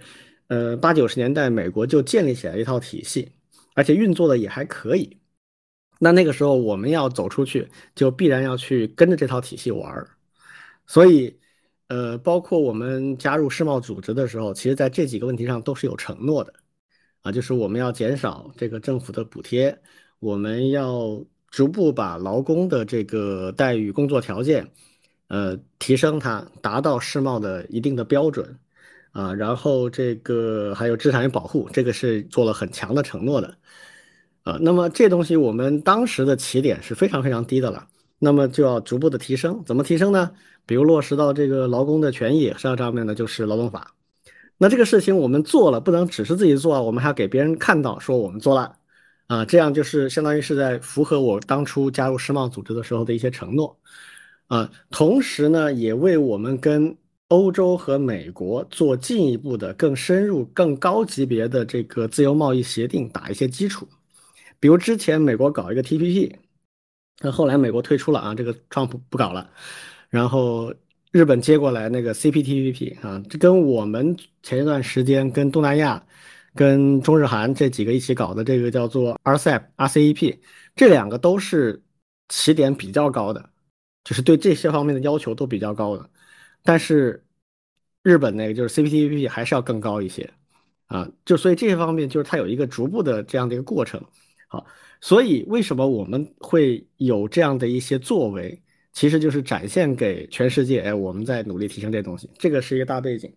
[0.47, 3.31] 呃，八九十年代美国就建立起来一套体系，
[3.75, 5.17] 而且运作的也还可以。
[5.99, 10.09] 那那个时候我们要走出去，就必然要去跟着这套体系玩儿，
[10.87, 11.35] 所以。
[11.89, 16.53] 呃，包括我们加入世贸组织的时候，其实在这几个问题上都是有承诺的，
[17.23, 19.75] 啊，就是我们要减少这个政府的补贴，
[20.19, 21.19] 我们要
[21.49, 24.71] 逐步把劳工的这个待遇、工作条件，
[25.29, 28.59] 呃，提升它，达到世贸的一定的标准，
[29.11, 33.55] 啊，然后这个还有知识产权保护，这个是做了很强的承诺的，
[34.43, 37.87] 啊，那么这东西我们当时的起点是非常非常低的了，
[38.17, 40.31] 那么就要逐步的提升，怎么提升呢？
[40.65, 43.93] 比如落实到这个劳工的权益上上面呢，就是劳动法。
[44.57, 48.75] 那这个事情我们做了，不能只是自己做，我们还要给别人看到，说我们做了
[49.27, 53.79] 啊，这样就是相当于是在符合我当初加入世贸组织的时候的一些承诺
[54.49, 54.69] 啊。
[54.91, 56.93] 同时呢，也为我们跟
[57.29, 63.87] 欧洲和美国做进一步的、更深入、更高级别的这个自由贸易协定打一些基础。
[64.59, 66.35] 比如之前美国搞一个 TPP，
[67.21, 69.49] 那后来美国退出了啊，这个 Trump 不搞了。
[70.09, 70.73] 然后
[71.11, 76.03] 日本接过来那个 CPTPP 啊，这跟我们前一段时间跟东南亚、
[76.55, 80.39] 跟中日韩这几个一起搞的这个叫做 RCEP、RCEP，
[80.75, 81.81] 这两个都是
[82.27, 83.49] 起点比较高的，
[84.03, 86.09] 就是对这些方面的要求都比较高的。
[86.63, 87.23] 但是
[88.03, 90.29] 日本那个就是 CPTPP 还是要更高一些
[90.87, 94.03] 啊，就所以这些方面就是它有一个逐步的这样的一个过程。
[94.47, 94.65] 好，
[95.01, 98.61] 所以为什么我们会有这样的一些作为？
[98.91, 103.31] 其实就是展现给全世界，哎，我们在努力提升这东西，这个是一个大背景。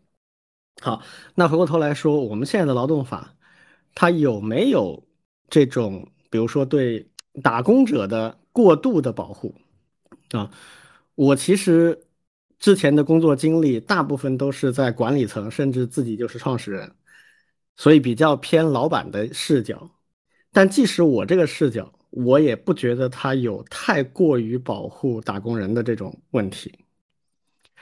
[0.81, 1.03] 好，
[1.35, 3.35] 那回过头来说，我们现在的劳动法，
[3.94, 5.07] 它有没有
[5.51, 7.07] 这种，比如说对
[7.42, 9.55] 打工者的过度的保护
[10.37, 10.51] 啊。
[11.14, 12.07] 我其实
[12.59, 16.90] 之前的工作经历大部分都是在管理层，甚至自己就是创始人，
[17.77, 19.90] 所以比较偏老板的视角。
[20.53, 26.73] 但即使我这个视角，我也不觉得他有太过于保护打工人的这种问题，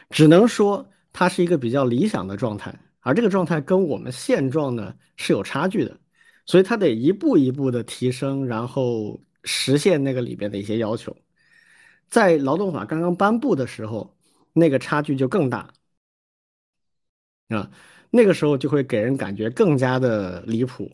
[0.09, 5.99] 只能说它是一个比较理想的状态，而这个状态跟我们现状呢是有差距的，
[6.47, 11.17] 所以它得一步一步的提升，然后实现那个里边的一些要求。
[12.11, 14.15] 在劳动法刚刚颁布的时候，
[14.53, 15.73] 那个差距就更大
[17.49, 17.71] 啊，
[18.11, 20.91] 那个时候就会给人感觉更加的离谱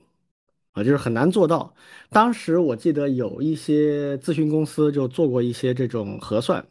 [0.72, 1.74] 啊，就是很难做到。
[2.10, 6.66] 当时我记得有一些咨询公司就做过一些这种核算，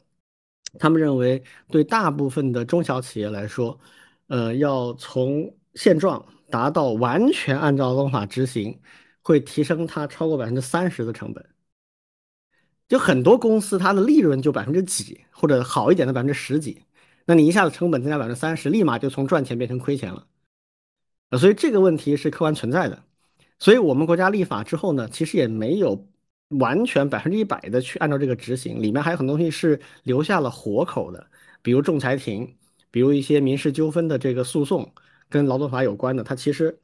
[0.79, 3.79] 他们认为对大部分的中小企业来说，
[4.27, 8.79] 呃，要从现状达到完全按照劳动法执行，
[9.21, 11.54] 会提升它超过百分之三十的成本。
[12.87, 16.83] 就很多公司，它的利润就百分之几，或者好一点的百分之十几，
[17.25, 20.27] 那你一下子成本增加百分之三十，立马就从赚钱变成亏钱了，
[21.37, 23.03] 所以这个问题是客观存在的。
[23.57, 26.07] 所以我们国家立法之后呢，其实也没有
[26.49, 31.27] 完全百分之一百的去按照这个执行，里面还有很多东西是留下了活口的，
[31.61, 32.55] 比如仲裁庭，
[32.91, 34.93] 比如一些民事纠纷的这个诉讼，
[35.29, 36.79] 跟劳动法有关的，它其实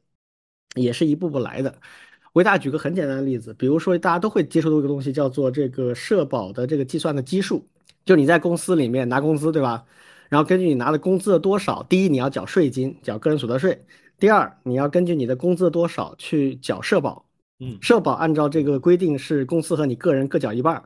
[0.74, 1.80] 也是一步步来的。
[2.32, 7.66] 我给大家举个很简单的例子，比如说大家都会接触到一个东西，叫做这个社保的这个计算的基数，
[8.06, 9.84] 就你在公司里面拿工资，对吧？
[10.30, 13.76] 然后根据你拿的工资的多少，第一你要缴税金，缴个人所得税；
[14.18, 17.26] 第二你要根据你的工资的多少去缴社保，
[17.60, 20.82] 嗯，社保按照这个规定是公司和你个人各缴一半，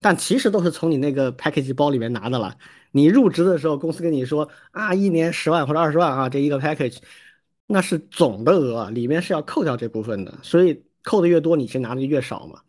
[0.00, 2.56] 但其实都是从你那个 package 包里面拿的了。
[2.92, 6.98] 你入职的时候，公司跟你说啊，一年十万或者二十万啊，这一个 package。
[7.66, 12.60] 那是总的额，里面是要扣掉这部分的，所以扣的越多，你其实拿的越少嘛。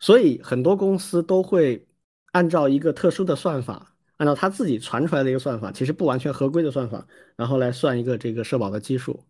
[0.00, 1.86] 所以很多公司都会
[2.32, 7.06] 按照一个特殊的算法，按照他自己传出来的一个算法，其实不完全合规的算法，
[7.36, 9.24] 然后来算一个这个社保的基数，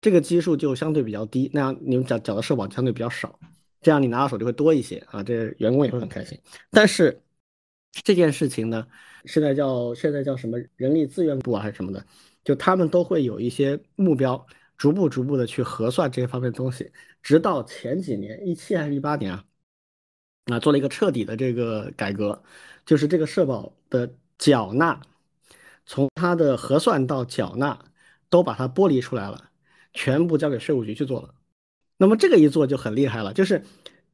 [0.00, 3.38] 这个基数就相对比较低，那样你们缴缴的社保相对比较少，
[3.80, 6.38] 这样你拿到手就会多一些啊，这员工也会很开心。
[6.70, 7.22] 但是
[8.02, 8.86] 这件事情呢，
[9.24, 12.04] 现在叫现在叫什么人力资源部啊，还是什么的？
[12.44, 19.44] 就他们都会有一些目标，逐步逐步的去核算这些方面的东西，直到前几年，一七还是一八年啊，
[20.46, 22.42] 啊做了一个彻底的这个改革，
[22.84, 25.00] 就是这个社保的缴纳，
[25.86, 27.78] 从它的核算到缴纳，
[28.28, 29.50] 都把它剥离出来了，
[29.92, 31.34] 全部交给税务局去做了。
[31.96, 33.64] 那么这个一做就很厉害了，就是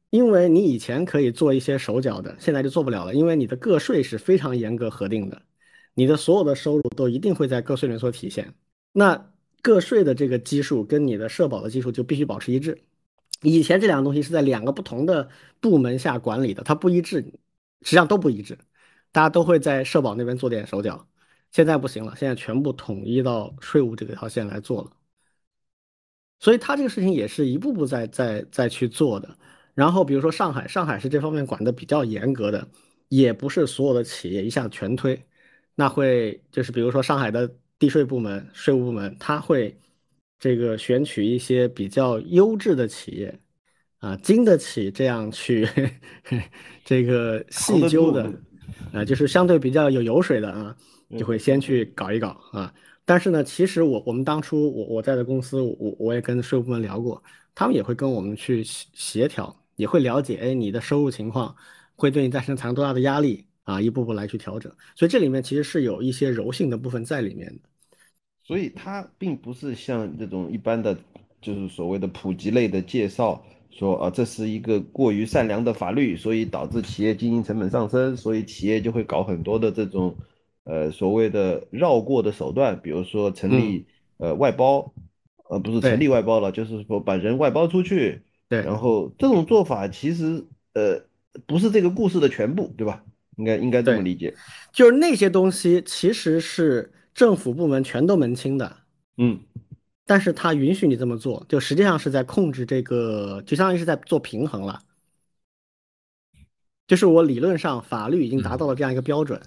[0.09, 5.41] 因为你以前可以做一些手脚的，现在就做不了了，因为你的个税是非常严格核定的。
[5.93, 8.53] 你的所有的收入都一定会在个税里面所体现，
[8.93, 12.77] 那个税的这个基数跟你的社保的基数就必须保持一致。
[13.41, 17.21] 以前这两个东西是在两个不同的部门下管理的，它不一致，
[17.81, 18.57] 实际上都不一致，
[19.11, 21.07] 大家都会在社保那边做点手脚。
[21.51, 24.91] 现在不行了，现在全部统一到税务这条线来做了。
[26.39, 29.37] 所以他这个事情也是一步步在在在去做的。
[29.73, 32.67] 然后比如说上海，上海是这方面管的比较严格的，
[33.09, 35.25] 也不是所有的企业一下全推。
[35.81, 39.75] 那会就是比如说上海的地税部门、税务部门，他会
[40.39, 43.39] 这个选取一些比较优质的企业，
[43.97, 45.67] 啊，经得起这样去
[46.85, 48.31] 这个细究的，
[48.93, 50.77] 啊，就是相对比较有油水的啊，
[51.17, 52.71] 就会先去搞一搞啊。
[53.03, 57.19] 但是呢，其实我我们当初我我在的公司，我我也跟税务部门聊过，
[57.55, 61.55] 他们也会跟我们去协协调，也会了解，哎，你的收入情况
[61.95, 63.47] 会对你造成产生多大的压力。
[63.63, 67.69] 啊，一步步来去调整，所以这里面其实是有一些柔性的部分在里面的，
[68.43, 70.97] 所以它并不是像这种一般的，
[71.39, 80.15] 就是所谓的普及类的介绍，说啊，这是一个过于善良的法律，所以导致企业经营成本上升，所以企业就会搞很多的这种，
[80.63, 83.85] 呃，所谓的绕过的手段，比如说成立
[84.17, 84.91] 呃外包，
[85.49, 91.05] 呃，不是成立外包了，就是说把人外包出去，对，然后这种做法其实呃
[91.45, 93.03] 不是这个故事的全部，对吧？
[93.41, 94.31] 应该应该这么理解，
[94.71, 98.77] 就是那些东西其实是政府部门全都门清的，
[99.17, 99.39] 嗯，
[100.05, 104.79] 但是他允许你这么做，就实际上是在控制这个，就相当于是在做平衡了。
[106.87, 109.41] 就是我理论上法律已经达到了这样一个标准，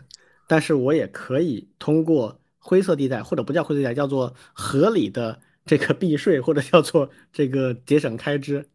[0.49, 8.69] 但是我也可以通过灰色地带或者不叫灰色地带，叫做合理的这个避税或者叫做这个节省开支。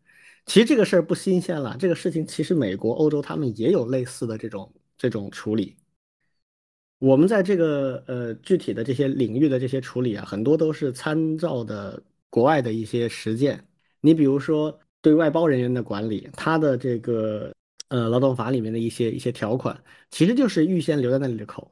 [0.46, 4.72] 其实这个事儿不新鲜了，这个事情其实美国、欧洲他们也有类似的这种。
[5.00, 5.76] 这种处理，
[7.00, 13.66] 我们在这个呃具体的这些领域的这些处理啊，很多都是参照的国外的一些实践。
[14.02, 17.54] 你比如说对外包人员的管理，他的这个
[17.88, 19.82] 呃劳动法里面的一些一些条款，
[20.12, 21.72] 其实就是预先留在那里的口。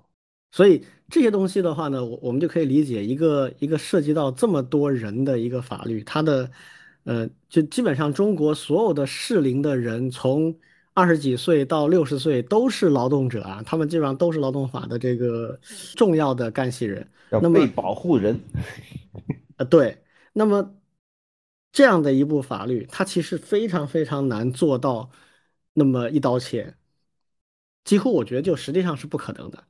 [0.51, 6.49] 所以这些东西的话呢，我我们就可以理解一个一个涉及到这么多人的一个法律，它的
[7.03, 10.57] 呃，就基本上中国所有的适龄的人，从
[10.97, 15.59] 二十几岁到六十岁都是劳动者啊，他们基本上都是劳动法的这个
[15.95, 17.07] 重要的干系人。
[17.29, 18.39] 那么被保护人，
[19.57, 20.01] 呃，对，
[20.33, 20.75] 那么
[21.71, 25.11] 这样的一部法律，它其实非常非常难做到
[25.73, 26.73] 那么一刀切，
[27.83, 29.65] 几乎我觉得就实际上是不可能的。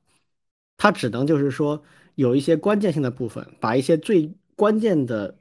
[0.77, 1.83] 它只能就是说
[2.15, 5.37] 有一些关键性的部分，把一些最关键的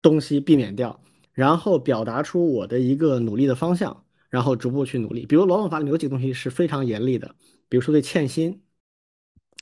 [0.00, 1.00] 东西避免掉，
[1.32, 4.03] 然后表达出我的一个努力的方向，
[4.34, 5.24] 然后逐步去努力。
[5.26, 7.36] 比如劳动法里有几个东西是非常严厉的，
[7.68, 8.60] 比如说对欠薪，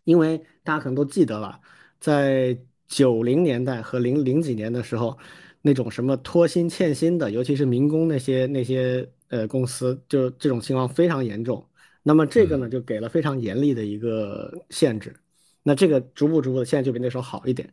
[0.05, 1.61] 因为大家可能都记得了，
[2.01, 2.59] 在
[2.89, 5.19] 九零年代和零零几年的时候，
[5.61, 11.69] 那种什么拖薪欠薪的，尤其是民工那些那些呃公司，就这种情况非常严重。
[12.03, 15.15] 那么这个呢，就给了非常严厉的一个限制。
[15.63, 17.69] 那这个逐步逐步的，现在就比那时候好一点。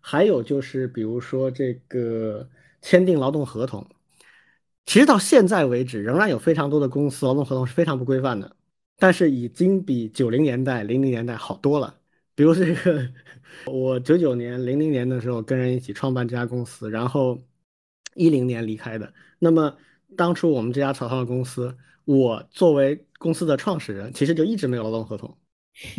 [0.00, 2.48] 还有就是，比如说这个
[2.80, 3.86] 签订劳动合同，
[4.86, 8.56] 其实到现在为止，仍然有非常多的公司劳动合同是非常不规范的，
[8.98, 11.94] 但是已经比九零年代、零零年代好多了。
[12.34, 13.08] 比如这个，
[13.66, 17.38] 我九九年、零零年的时候跟人一起创办这家公司，然后
[18.14, 19.12] 一零年离开的。
[19.38, 19.76] 那么
[20.16, 21.76] 当初我们这家草创公司。
[22.06, 25.36] 我作为公司的创始人，其实就一直没有劳动合同，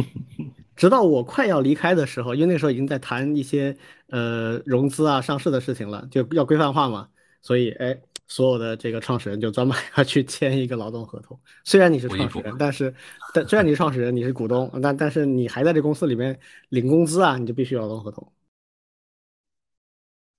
[0.75, 3.77] 直到我快要离开的时候，因为那时候已经在谈一些
[4.09, 7.07] 呃融资啊、上市的事情了，就要规范化嘛，
[7.41, 8.01] 所以哎，
[8.31, 11.37] 所有的这个创始人就专门 要去签一个劳动合同。
[11.65, 12.95] 虽然你是创始人，但是
[13.33, 18.31] 但虽然你是创始人，你是股东，但但是你还在这公司里面领工资啊，你就必须有劳动合同。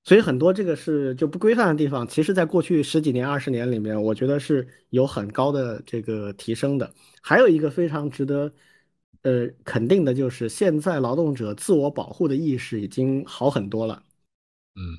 [0.05, 6.90] 所以很多这个是就不规范的地方，其实在过去十几年、二十年里面，我觉得是有很高的这个提升的。
[7.20, 8.51] 还有一个非常值得
[9.20, 14.03] 呃肯定的，就是现在劳动者自我保护的意识已经好很多了。
[14.76, 14.97] 嗯，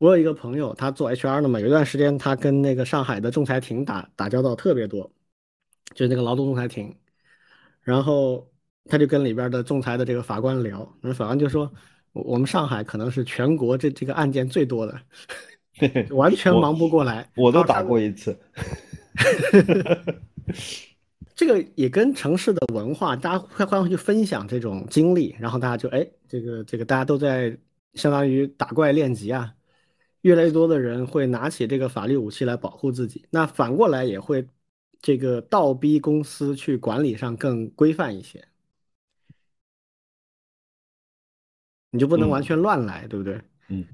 [0.00, 5.08] 我有一个朋友，他做 HR 的嘛，有一段时间他跟那个上海的仲裁庭打打交道特别多，
[5.94, 6.92] 就是那个劳动仲裁庭，
[7.82, 8.50] 然后
[8.86, 11.70] 他就跟里边的仲裁的这个法官聊，那法官就说。
[12.12, 15.00] 我们上海可能是全国这这个案件最多的，
[16.10, 17.30] 完全忙不过来。
[17.38, 18.36] 我都打过一次。
[21.36, 27.56] 这个也跟城市的文化，大家会会去分享这种经历，然后大家就哎，这个这个大家都在
[27.94, 29.54] 相当于打怪练级啊。
[30.22, 34.46] 越来越多的人会拿起这个法律武器来保护自己，那反过来也会
[35.00, 38.44] 这个倒逼公司去管理上更规范一些。
[41.92, 43.40] 你就不能完全乱来，对不对？
[43.68, 43.84] 嗯，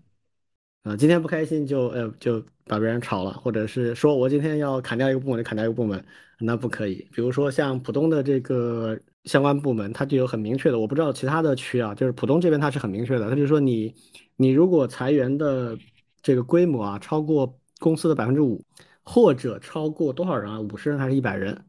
[0.82, 6.04] 啊，今天不开心就呃就把别人炒了，或者是说我今天要砍掉一个部门就砍掉一个部门，
[6.38, 7.08] 那不可以。
[7.12, 13.94] 比如说像浦东的这个相关部门，它就有很明确的，我不知道其他的区啊，就是浦东这边它是很明确的，它就说你
[14.36, 15.78] 你如果裁员的
[16.26, 18.60] 这个规模啊超过公司的百分之五，
[19.04, 21.64] 或者超过多少人啊，五十人还是一百人，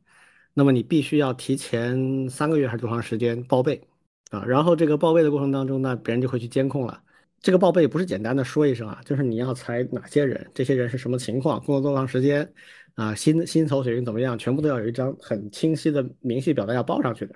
[0.55, 3.79] 那么你必须要提前三个月还是多长时间报备。
[4.31, 7.03] 啊，然后这个报备的过程当中呢，别人就会去监控了。
[7.39, 12.51] 这个报备不是简单的说一声啊，就是你要裁哪些人，这些人是什么情况，工作多长时间，
[12.95, 17.35] 啊，薪薪酬水平怎么样，全部都要有一张很清晰的明细表单要报上去的。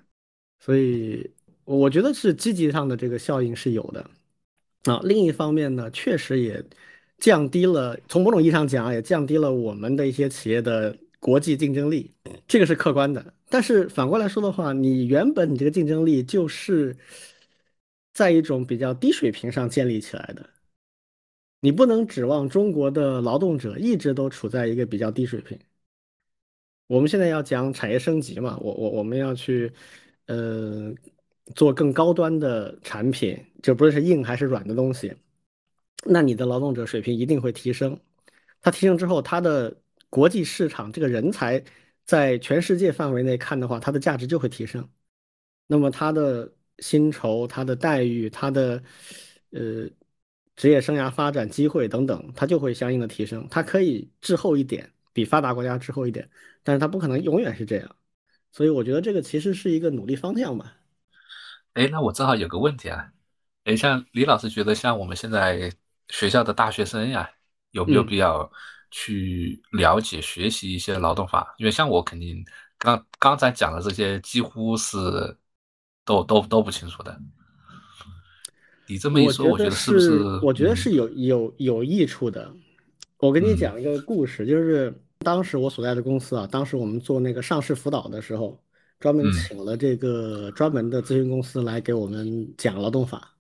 [0.59, 1.32] 所以
[1.65, 4.09] 我觉得是积极上的这个效应是有的。
[4.91, 6.65] 啊，另一方面呢，确实也
[7.22, 12.11] 降低了，从某种意义上讲，也降低了我们的一些企业的国际竞争力，
[12.47, 13.34] 这个是客观的。
[13.47, 16.97] 但是反过来说的话，你原本你这个竞争力就是
[18.13, 20.49] 在一种比较低水平上建立起来的，
[21.59, 25.57] 你不能指望中国的劳动者一直都处在一个比较低水平。
[26.88, 29.72] 我们现在要讲产业升级嘛，我我我们要去
[30.26, 30.91] 呃
[31.55, 35.13] 做更高端的产品，就不论是硬还是软的东西，
[36.03, 37.99] 那你的劳动者水平一定会提升。
[38.61, 39.75] 它提升之后，它的
[40.09, 41.63] 国际市场这个人才。
[42.03, 44.89] 在全世界范围内看的话，它的价值就会提升。
[45.67, 48.83] 那么它的薪酬、它的待遇、它的
[49.51, 49.87] 呃
[50.55, 53.47] 职业生涯发展机会等等，它就会相应的提升。
[53.49, 56.27] 它可以滞后一点，比发达国家滞后一点，
[56.63, 57.95] 但是它不可能永远是这样。
[58.51, 60.75] 所以我觉得这个其实是一个努力方向吧。
[61.73, 63.13] 哎，那我正好有个问题啊。
[63.63, 65.71] 哎，像李老师觉得，像我们现在
[66.12, 67.28] 学校的大学生呀，
[67.72, 68.47] 有没有必要？
[68.93, 72.43] 去了解学习一些劳动法，因为像我肯定
[72.78, 74.97] 刚刚才讲的这些几乎是
[76.03, 77.18] 都都都不清楚的。
[78.88, 80.20] 你这么一说，我觉得是不是？
[80.43, 82.53] 我觉得是有有有益处的。
[83.20, 88.62] 我跟你讲一个故事，就是当时我所在的公司啊，当时我们做那个上市辅导的时候，
[88.99, 93.34] 专门请了这个专门的咨询公司来给我们讲劳动法。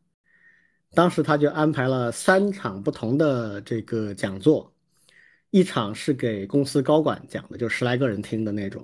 [0.93, 4.73] 当时他就安排了三场不同的这个讲座，
[5.49, 8.83] 一场是给公司高管讲的，就十来个人听的那种；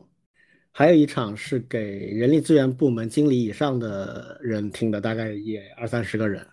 [0.71, 1.79] 还有一场是给
[2.11, 6.47] 人力资源部门经理以上的人听的，大概也二三十个人。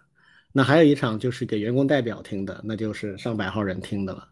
[0.52, 4.28] 那还有一场就是给员工代表听的，那就是上百号人听的了。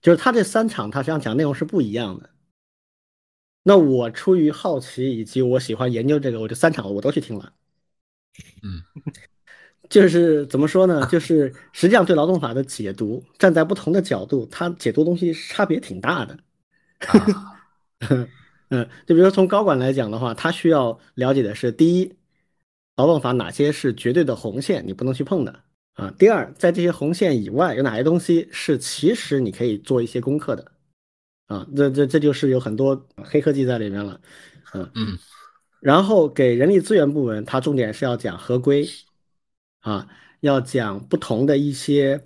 [0.00, 2.30] 就是他这三场，他实际上讲内容是不一样的。
[3.62, 7.52] 那我出于好奇以及我喜欢研究这个，我就三场我都去听了。
[8.62, 8.82] 嗯。
[9.90, 11.06] 就是怎么说呢？
[11.06, 16.38] 就是实际上对劳动法的解读，站在不同的角度，它解读东西差别挺大的。
[18.70, 22.12] 嗯，就比如说从高管来讲的话，他需要了解的是：第一，
[22.96, 25.60] 劳动法哪些是绝对的红线，你不能去碰的
[25.92, 30.72] 啊；第二，在这些红线以外，有哪些东西是其实你可以做一些功课的
[31.46, 31.66] 啊。
[31.76, 34.18] 这这这就是有很多黑科技在里面了。
[34.72, 35.18] 嗯嗯。
[35.80, 38.88] 然后给人力资源部门，它重点是要讲合规。
[39.84, 40.08] 啊，
[40.40, 42.22] 要讲不同的一些，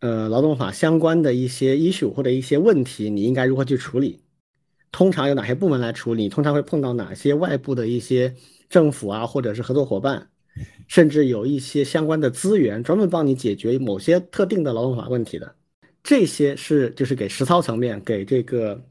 [0.00, 4.22] 呃，劳动法相关的一些 issue 或者一些问题，你应该如何去处理？
[4.90, 6.30] 通常有哪些部门来处理？
[6.30, 8.34] 通常会碰到哪些外部的一些
[8.70, 10.30] 政府啊，或者是合作伙伴，
[10.88, 15.54] 甚至有一些相关的资源专门帮你解决某些特定的劳动法问题的。
[16.02, 18.82] 这些是就是给实操层面，给这个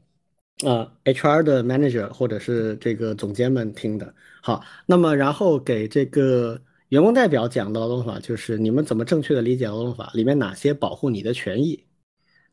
[0.64, 4.14] 啊 HR 的 manager 或者是这个总监们听的。
[4.40, 6.62] 好，那么然后给这个。
[6.92, 11.82] 员工代表讲的劳动法就是你们怎么正确的理解劳动法里面哪些保护你的权益，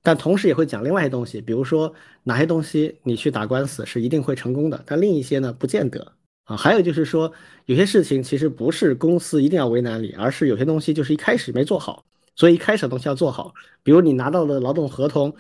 [0.01, 6.13] 但同时也会讲另外一些东西，比如说哪些东西你去打官司是一定会成功的，但另一些呢不见得
[6.45, 6.55] 啊。
[6.55, 7.29] 还有就是说
[7.65, 12.05] 有些事情其实不是公司一定要为难你，而是有些东西就是一开始没做好，
[12.37, 13.53] 所以一开始的东西要做好。
[13.83, 15.35] 比如你拿到的劳动合同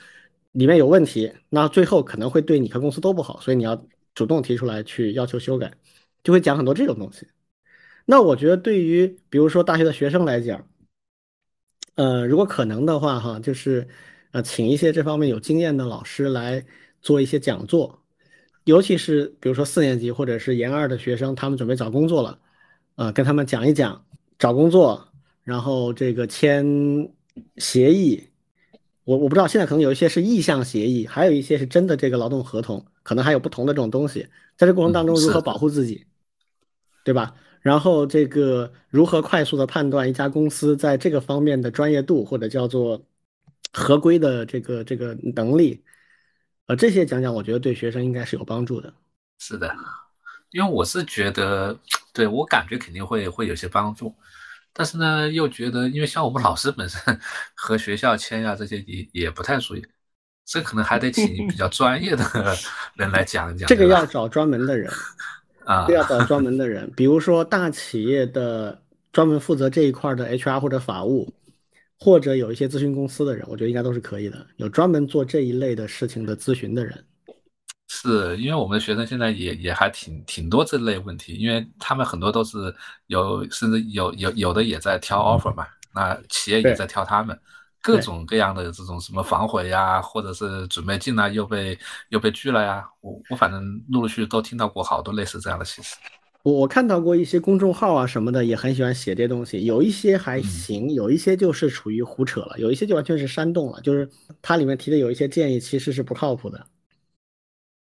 [0.51, 3.81] 里面有问题，那最后可能会对你和公司都不好，所以你要
[4.13, 5.71] 主动提出来去要求修改，
[6.21, 7.25] 就会讲很多这种东西。
[8.11, 10.67] 那我觉得，对于比如说大学的学生来讲，
[11.93, 13.87] 呃，如果可能的话，哈，就是
[14.31, 16.65] 呃，请一些这方面有经验的老师来
[17.03, 18.01] 做一些讲座，
[18.63, 22.39] 尤其是比如说四年级或者是研二的学生，他们准备找工作了，
[22.95, 24.03] 呃，跟他们讲一讲
[24.39, 25.07] 找工作，
[25.43, 26.65] 然后这个签
[27.57, 28.23] 协议，
[29.03, 36.07] 我我不知道现在可能有一些是意向协议，还有一些是真的这个劳动合同，可能还有不同的这种东西，在这过程当中如何保护自己，
[37.03, 37.35] 对吧？
[37.69, 42.99] 然后这个如何快速的判断一家公司在这个方面的专业度或者叫做
[43.71, 45.83] 合规的这个这个能力，
[46.65, 48.91] 呃，这些讲讲，我觉得对学生应该是有帮助的。
[49.37, 49.71] 是的，
[50.49, 51.77] 因为我是觉得，
[52.11, 54.15] 对我感觉肯定会会有些帮助，
[54.73, 56.99] 但是呢，又觉得，因为像我们老师本身
[57.53, 59.89] 和学校签呀这些也也不太属于，
[60.43, 62.25] 这可能还得请比较专业的
[62.95, 63.67] 人来讲一讲。
[63.67, 64.91] 这个要找专门的人。
[65.69, 68.81] 啊， 要找专门的人，比如说大企业的
[69.13, 71.31] 专门负责这一块的 HR 或者法务，
[71.99, 74.43] 或者有一些咨询公司的人，我觉得应该都是可以的。
[74.57, 77.05] 有专门做这一类的事情的咨询的人，
[77.87, 82.73] 是因为我们的学生现在也也还挺挺多这类问题，因为他们很多都是
[83.05, 87.39] 有，甚至有有有的也在挑 offer 嘛，那企业也在挑他们。
[87.81, 91.77] 各种各样的这种什么反悔呀，或者是准备进来又被
[92.09, 95.95] 又被拒了呀，我我反正陆陆续续都听到过好多类似这样的信息。
[96.43, 104.09] 我我看到过一些公众号啊什么的，也很喜欢写这些东西，有一些还行，有一些就是处于胡扯了，有一些就完全是煽动了，就是
[104.41, 106.65] 它里面提的有一些建议其实是不靠谱的。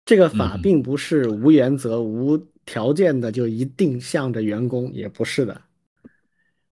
[0.05, 5.61] 这个法并不是无原则、无条件的就一定向着员工，也不是的。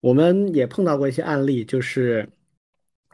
[0.00, 2.28] 我们也碰到过一些案例，就是。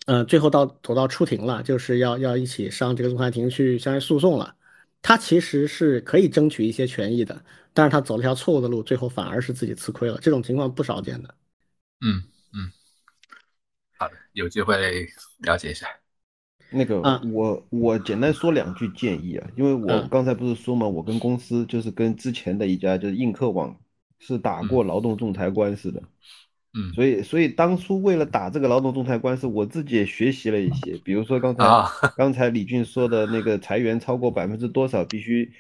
[0.07, 4.57] 嗯，最后到走到出庭了，就是要要一起上这个仲裁庭去相应诉讼了。
[5.03, 7.43] 他其实是可以争取一些权益的，
[7.73, 10.19] 但是他走了条错误的路，最后反而是自己吃亏了。
[10.21, 11.35] 这种情况不少见的。
[12.01, 12.23] 嗯
[12.53, 12.73] 嗯，
[13.99, 14.77] 好的，有机会
[15.39, 15.87] 了解一下。
[16.73, 17.01] 那个，
[17.33, 23.77] 我我简单说两句建议啊，因为我刚才不是说嘛，我跟公司就是跟之前的一家就是映客网
[24.19, 26.03] 是打过劳动仲裁官司的。
[26.73, 31.65] 嗯，所以所以当初为了打这个劳动仲裁官司，我自己也学习了一些，比如说刚才
[32.17, 35.53] 刚才李俊说的那个裁员超过百分之多少必须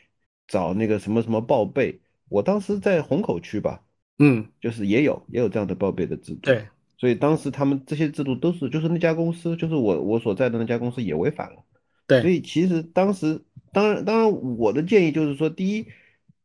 [0.47, 3.83] 找那个什么什么报备，我当时在虹口区吧，
[4.21, 6.65] 嗯，就是也有也有这样的报备的制度，对，
[6.97, 11.65] 所以当时他们这些制度都是就是那家公司就是我我所在的那家公司也违反了，
[12.07, 13.43] 对，所以其实当时
[13.73, 15.87] 当然当然我的建议就是说，第一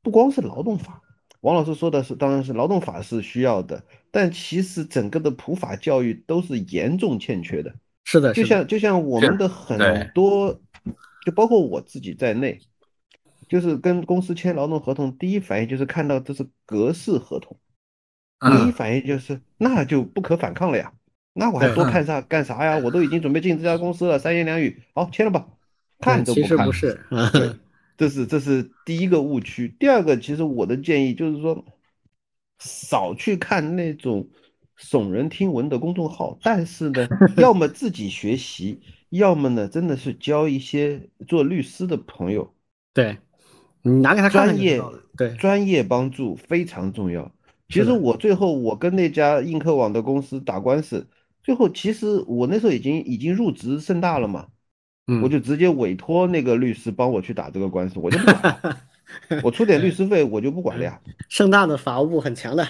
[0.01, 1.03] 不光是劳动法。
[1.41, 3.83] 王老师说的是，当然是劳动法是需要的，
[4.15, 7.75] 但其实整个的普法教育都是严重欠缺的。
[8.05, 10.57] 是的，就像就像我们的很多
[11.25, 12.61] 就包括我自己在内，
[13.49, 17.57] 就是跟公司签劳动合同，第一反应就是看到这是格式合同，
[18.39, 20.93] 第一嗯反应就是那就不可反抗了呀，
[21.33, 22.77] 那我还多看啥干啥呀？
[22.77, 25.45] 我都已经准备进这家公司了，三言两语，好签了吧，
[25.99, 26.47] 看都不看。
[26.47, 27.01] 实不是，
[27.97, 29.75] 这是这是第一个误区。
[29.77, 31.65] 第二个，其实我的建议就是说，
[32.65, 34.27] 少去看那种
[34.77, 37.07] 耸人听闻的公众号， 但是呢，
[37.37, 42.53] 要么自己学习， 要么呢，真的是交一些做律师的朋友，
[42.93, 43.17] 对，
[43.83, 44.81] 你拿给他看看专业。
[45.17, 47.31] 对，专业帮助非常重要。
[47.69, 51.07] 其实我最后我跟那家映客网的公司打官司，
[51.41, 54.47] 最后其实我那时候已经已经入职盛大了嘛，
[55.07, 58.77] 嗯，我就直接委托那个律师帮我去打这个官司，我就不管了，
[59.43, 60.99] 我出点律师费我就不管了呀。
[61.29, 62.67] 盛大的法务部很强的，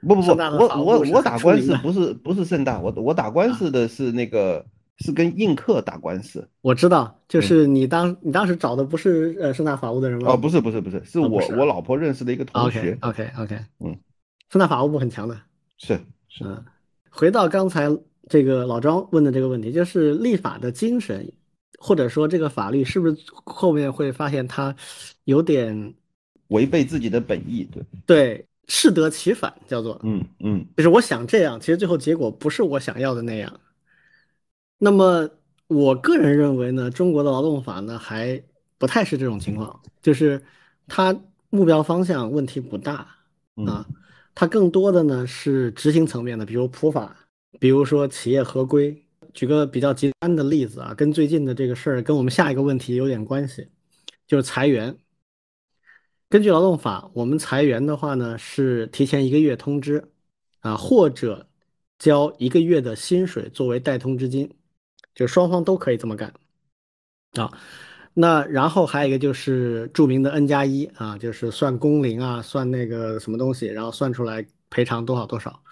[0.00, 4.64] 不不不，我我我打官司不是不是盛大，我我打官司的是那个
[4.98, 6.48] 是跟映客打官司。
[6.60, 10.32] 我知道，就嗯是你当你当时找的不是呃盛大法务的人吗？
[10.32, 13.96] 哦，不是不是不是，是我我老婆认识的一个同学 OK，OK OK，嗯，
[14.50, 15.36] 盛大法务部很强的。
[15.78, 15.94] 是
[16.28, 16.64] 是嗯，
[17.10, 17.88] 回到刚才
[18.28, 21.32] 这个老张问的这个问题，就是立法的精神，
[21.84, 24.72] 或者说这个法律是不是后面会发现它
[25.24, 25.92] 有点
[26.46, 33.60] 违背自己的本意，对，对适得其反，叫做嗯嗯就是我想这样，其实最后结果不是我想要的那样。
[34.78, 35.28] 那么
[35.66, 38.40] 我个人认为呢，中国的劳动法呢还
[38.78, 40.40] 不太是这种情况，就是
[40.86, 41.12] 它
[41.50, 43.08] 目标方向问题不大
[43.56, 43.86] 嗯啊，
[44.36, 47.16] 它更多的呢是执行层面的，比如普法，
[47.58, 49.04] 比如说企业合规。
[49.34, 53.68] 举个比较极端的例子啊，跟最近的这个事儿跟我们下一个问题有点关系，
[54.26, 54.96] 就是裁员。
[56.28, 60.10] 根据劳动法，我们裁员的话呢，是提前一个月通知，
[60.60, 61.46] 啊，或者
[61.98, 64.50] 交一个月的薪水作为代通知金，
[65.14, 66.32] 就双方都可以这么干，
[67.34, 67.52] 啊，
[68.14, 75.62] 那然后还有一个就是著名的 N 加一啊，就是算工龄啊，算那个什么东西，然后算出来赔偿多少多少。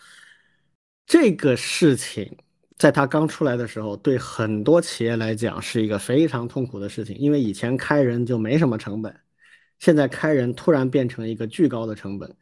[1.06, 2.36] 这个事情
[2.80, 9.14] 在它刚出来的时候，对很多企业来讲是一个非常痛苦的事情，因为以前开人就没什么成本。
[9.78, 12.34] 现在开人突然变成一个巨高的成本，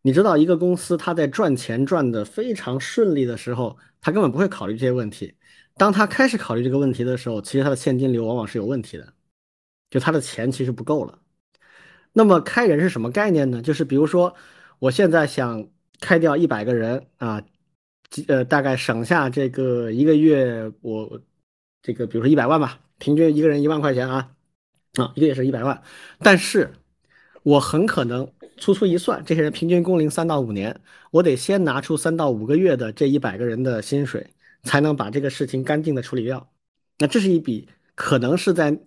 [0.00, 5.34] 你知道，一个公司它在赚钱赚得非常顺利的时候，它根本不会考虑这些问题。
[5.76, 9.12] 当他开始考虑这个问题的时候，其实他的现金流往往是有问题的，
[9.90, 11.18] 就他的钱其实不够了。
[12.14, 13.60] 那么开人是什么概念呢？
[13.60, 14.34] 就是比如说，
[14.78, 15.68] 我现在想
[16.00, 17.42] 开掉一百个人啊，
[18.28, 21.20] 呃，大概省下这个一个月我
[21.82, 24.30] 这个比如说一百万吧，平均一个人一万块钱啊。
[24.94, 25.82] 啊，一个月是一百万，
[26.20, 26.70] 但是
[27.42, 34.24] 我很可能粗粗一算，这些人平均工龄三到五年，我得先拿出三到五个月的这一百个人的薪水，
[34.62, 36.48] 才能把这个事情干净的处理掉。
[37.00, 38.78] 那这是一笔可能是在，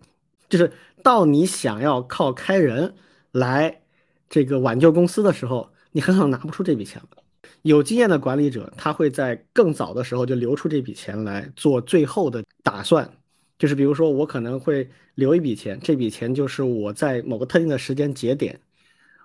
[0.48, 0.72] 就是
[1.04, 2.96] 到你想要靠开人
[3.34, 3.82] 来
[4.30, 7.22] 这个挽救公司的时候，你很可能拿不出这笔钱了。
[7.62, 13.10] 有经验的管理者，他会在更早的时候就留出这笔钱来做最后的打算。
[13.58, 18.60] 就是比如说，我可能会留一笔钱，这笔钱就是我在某个特定的时间节点，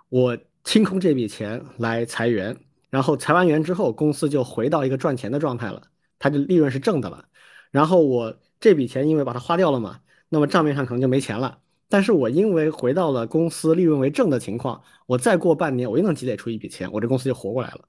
[0.09, 2.57] 我清空这笔钱来裁员，
[2.89, 5.83] 然后裁完员之后，公司就回到一个赚钱的状态了，
[6.19, 7.27] 它的利润是正的了。
[7.71, 11.59] 然后我这笔钱因为把它花掉了嘛，那么账面上可能就没钱了。
[11.91, 17.85] 但是我因为回到了公司利润为正的情况，我再过半年，我又能积累出一笔钱，我这公司就活过来了，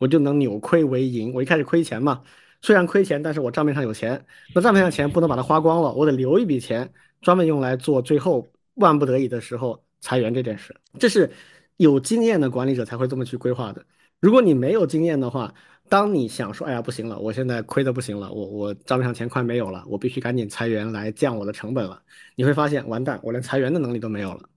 [0.00, 1.32] 我就能扭亏为盈。
[1.32, 2.22] 我一开始亏钱嘛。
[2.62, 6.92] 虽然亏钱，但是我账面上有钱，那账面上钱不能把它花光了，我得留一笔钱，
[7.22, 10.74] 专门用来做最后万不得已的时候裁员这件事。
[10.98, 11.30] 这是
[11.76, 13.82] 有经验的管理者才会这么去规划的。
[14.20, 15.54] 如果你没有经验的话，
[15.88, 22.02] 当你想说，哎呀不行了，我现在亏的不行了，我我账面上钱快没有了，我必须赶紧裁员来降我的成本了，
[22.36, 24.48] 你会发现完蛋，我连裁员的能力都没有了。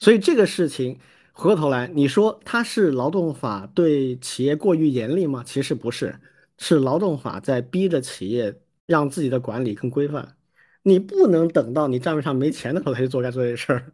[0.00, 0.98] 所以这个事情
[1.34, 5.42] 回过头来，你说它是劳动法对企业过于严厉吗？
[5.44, 6.18] 其实不是。
[6.56, 10.36] 是劳动法在逼着企业让自己的管理更规范，
[10.84, 13.92] 你不能等到你账面上没钱的时候才去做该做这事儿，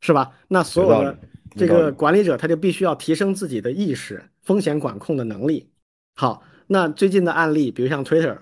[0.00, 0.32] 是吧？
[0.48, 1.16] 那所有的
[1.56, 5.70] 这个管理者他就必须要提升自己的意识、风险管控的能力。
[6.16, 8.36] 好，那最近的案例，比如像 Twitter，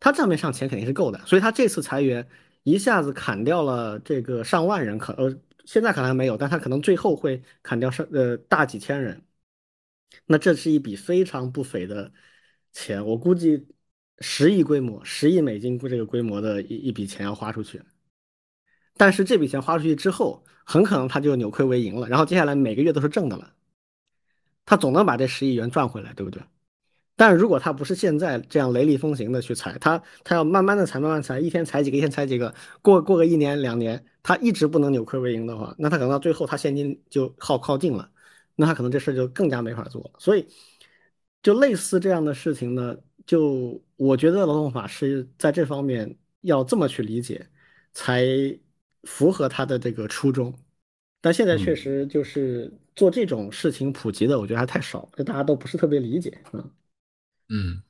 [0.00, 2.26] 他账面上钱肯定是够的，所以他这次裁员
[2.64, 5.32] 一下子砍掉了这个上万人，可呃
[5.66, 9.22] 现在可能还没有，但他可能最后会砍掉上呃大几千人。
[10.24, 12.10] 那这是一笔非常不菲的。
[12.72, 13.66] 钱，我估计
[14.18, 17.82] 十亿规模，十亿美金这个规模的一一笔钱要花出去，
[18.98, 23.54] 但是这笔钱花出去之后，很可能他就扭亏为盈了，然后接下来每个月都是正的了，
[24.66, 26.42] 他总能把这十亿元赚回来，对不对？
[27.16, 38.10] 但如果他不是现在这样雷厉风行的去裁，他他要慢慢的裁，慢慢裁，一天裁几个，一天裁几个，过过个一年两年，他一直不能扭亏为盈的话，那他可能到最后他现金就耗耗尽了，
[38.54, 40.10] 那他可能这事就更加没法做了。
[40.18, 40.46] 所以，
[41.42, 42.94] 就类似这样的事情呢，
[43.26, 47.48] 就我觉得劳动法是在这方面要这么去理解，
[47.94, 48.26] 才
[49.04, 50.52] 符合他的这个初衷。
[51.22, 56.70] 但现在确实就是做这种事情普及的，我觉得还太少，就大家都不是特别理解，嗯。
[57.48, 57.80] 嗯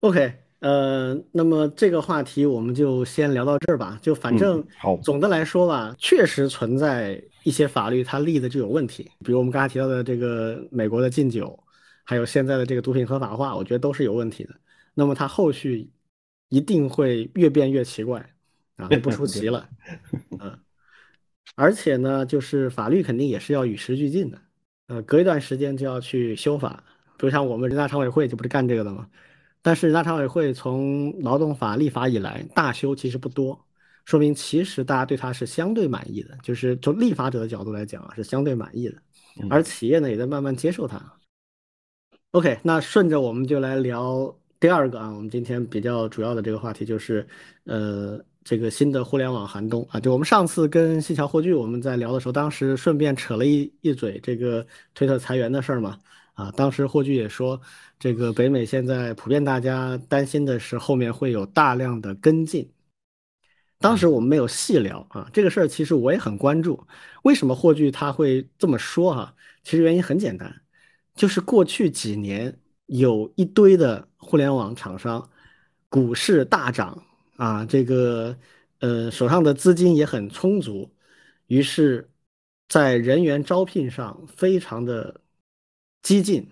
[0.00, 3.98] ，OK，呃，那么这个话题我们就先聊到这儿吧。
[4.02, 11.58] 就反正好，总的来说吧，确实存在一些法律它立的就有问题，比如我们刚才提到的这个美国的禁酒，
[12.04, 14.54] 还有现在的这个毒品合法化，我觉得都是有问题的。
[14.94, 15.90] 那么它后续
[16.50, 18.34] 一定会越变越奇怪
[18.76, 19.68] 啊，就不出奇了，
[20.40, 20.58] 嗯。
[21.56, 24.38] 而且呢，就是法律肯定也是要与时俱进的，
[24.88, 26.82] 呃，隔一段时间就要去修法。
[27.24, 29.08] 比如像我们人大常委会就不是干这个的嘛，
[29.62, 33.58] 但是人大常委会从劳动法立法以来大修其实不多，
[34.04, 38.96] 说明其实大家对它是相对满意的，就是从立法者的角度来讲啊是相对满意的，
[39.48, 41.00] 而企业呢也在慢慢接受它。
[42.32, 47.26] OK，那顺着我们就来聊第二个啊，我们今天比较主要的这个话题就是，
[47.64, 55.98] 呃，这个新的互联网寒冬啊，就我们上次跟西桥霍炬我们在聊的时候，当时顺便扯了一一嘴这个推特裁员的事儿嘛。
[56.34, 57.60] 啊，当时霍炬也说，
[57.98, 62.68] 这个北美现在普遍大家担心的是后面会有大量的跟进。
[63.78, 66.84] 当时我们没有细聊啊，这个事儿其实我也很关注。
[67.22, 69.34] 为什么霍炬他会这么说哈？
[69.62, 70.62] 其实原因很简单，
[71.14, 75.30] 就是过去几年有一堆的互联网厂商，
[75.88, 77.00] 股市大涨
[77.36, 78.36] 啊，这个
[78.80, 80.90] 呃手上的资金也很充足，
[81.46, 82.10] 于是，
[82.68, 85.20] 在人员招聘上非常的。
[86.04, 86.46] 激进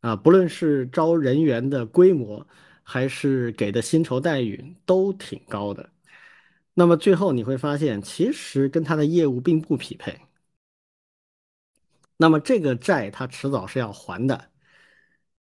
[0.00, 2.46] 啊，不论是招人员的规模，
[2.84, 5.90] 还是给的薪酬待遇，都挺高的。
[6.74, 10.20] 那么最后你会发现，其实跟他的业务并不匹配。
[12.16, 14.50] 那么这个债他迟早是要还的，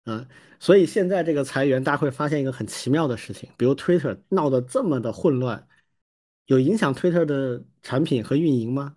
[0.05, 0.25] 嗯，
[0.59, 5.67] 所以现在这个裁员，大家会发现一个很奇妙的事情，比如 Twitter 闹得这么的混乱，
[6.45, 8.95] 有影响 Twitter 的产品和运营吗？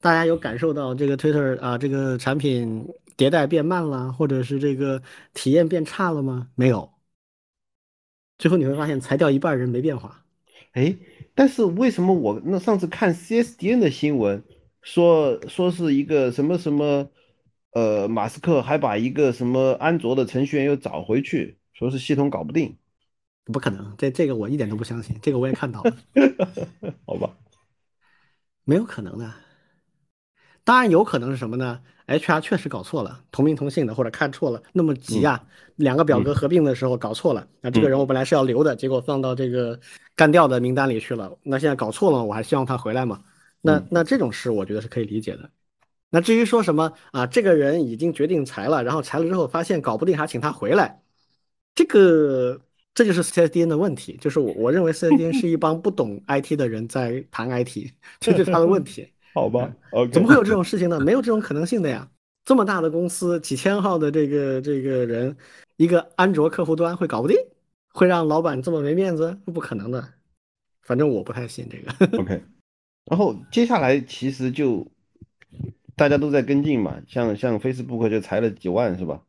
[0.00, 5.02] 大家有感受到这个 Twitter 啊，这个产品迭代变慢了，或者是这个
[5.34, 6.48] 体验变差了吗？
[6.54, 6.90] 没有。
[8.38, 10.24] 最后你会发现，裁掉一半人没变化。
[10.72, 10.96] 哎，
[11.34, 14.42] 但是为什么我那上次看 CSDN 的新闻，
[14.80, 17.10] 说说是一个什么什么，
[17.72, 22.78] 呃，马斯克还把一个什么安卓的程序员又找回去，说是系统搞不定。
[23.52, 25.14] 不可能，这这个我一点都不相信。
[25.20, 25.94] 这个我也看到了。
[27.04, 27.36] 好吧，
[28.64, 29.30] 没有可能的。
[30.64, 35.42] 当然有可能是什么呢？HR 确实搞错了，同名同姓的，或者看错了，那么急啊，
[35.76, 37.46] 两个表格合并的时候搞错了。
[37.60, 39.78] 那这个人我本来是要留的，结果放到这个
[40.16, 41.36] 干掉的名单里去了。
[41.42, 43.22] 那现在搞错了，我还希望他回来嘛？
[43.62, 45.50] 那那这种事我觉得是可以理解的。
[46.10, 51.00] 那至于说什么啊，这个人已经决定裁了，然后裁了之后发现搞不定，还请他回来，
[51.74, 52.60] 这个
[52.92, 59.12] 这就是 CSDN 的问题，就是我我认为 CSDN 是一帮不懂 IT 的人在谈 IT，这就是他的问题。
[59.34, 59.72] 好吧，
[60.12, 60.98] 怎么会有这种事情呢？
[61.00, 62.08] 没有这种可能性的呀！
[62.44, 65.36] 这么大的公司，几千号的这个这个人，
[65.76, 67.36] 一个安卓客户端会搞不定，
[67.92, 69.38] 会让老板这么没面子？
[69.46, 70.14] 不可能的，
[70.82, 72.18] 反正我不太信这个。
[72.18, 72.42] OK，
[73.04, 74.86] 然后接下来其实就
[75.94, 79.22] 大家都在跟进嘛，像像 Facebook 就裁了几万是吧？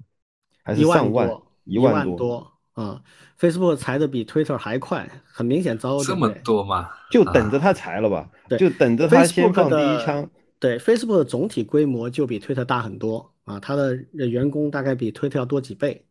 [0.63, 1.29] 还是上万？
[1.65, 3.01] 一万多啊
[3.39, 6.89] ！Facebook 裁的比 Twitter 还快，很明显早这么多吗？
[7.11, 8.29] 就等着他裁了吧。
[8.57, 10.29] 就等着他先放第一枪。
[10.59, 16.05] 对，Facebook 的总体规模就比 Twitter 大很多啊，它的员工大概比 Twitter 要多几倍。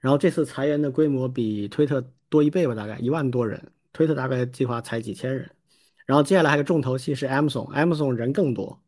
[0.00, 3.72] 然后这次裁员的规模比 Twitter 多一倍吧，大概一万多人。
[3.92, 5.50] ，Twitter 大概计划裁几千人。
[6.06, 8.82] 然后接下来还有个重头戏是 Amazon，Amazon 人更多。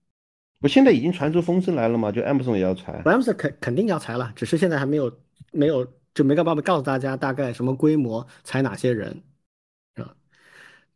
[0.60, 2.10] 不，现在已经传出风声来了嘛？
[2.10, 5.12] 就 Amazon 也要裁？Amazon 肯肯定要裁了，只是现在还没有
[5.52, 9.22] 没有就没办法告诉大家大概什么规模裁哪些人。
[9.96, 10.14] 啊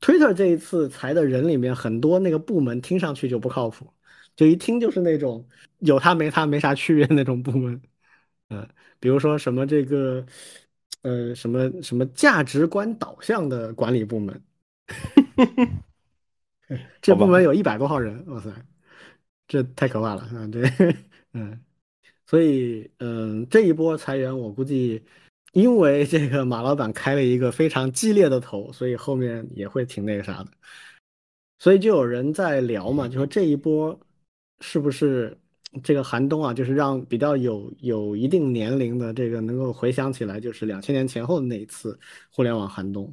[0.00, 3.92] Twitter 这一次裁的人里面，很多那个部门听上去就不靠谱，
[4.36, 5.44] 就一听就是那种
[5.80, 7.82] 有他没他没啥区别那种部门，
[8.50, 8.68] 嗯，
[9.00, 10.24] 比如说什么这个，
[11.02, 14.40] 呃，什么什么价值观导向的管理部门，
[17.02, 18.50] 这部门有一百多号人，哇塞，
[19.48, 20.48] 这太可怕了啊！
[20.52, 20.62] 这，
[21.34, 21.60] 嗯，
[22.29, 25.03] 所以，嗯，这一波裁员，我估计。
[25.55, 30.51] 因为这个马老板开了一个非常激烈的头，所以后面也会挺那个啥的，
[31.59, 33.99] 所以就有人在聊嘛，就说这一波
[34.61, 35.37] 是不是
[35.83, 41.99] 这个寒冬啊，就是让比较有有一定年龄的这个能够回想起来，就是两千年前后的那一次
[42.31, 43.11] 互联网寒冬。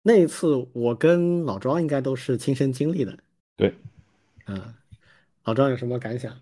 [0.00, 3.18] 那一次我跟老庄应该都是亲身经历的。
[3.56, 3.74] 对，
[4.46, 4.72] 嗯，
[5.42, 6.32] 老庄有什么感想？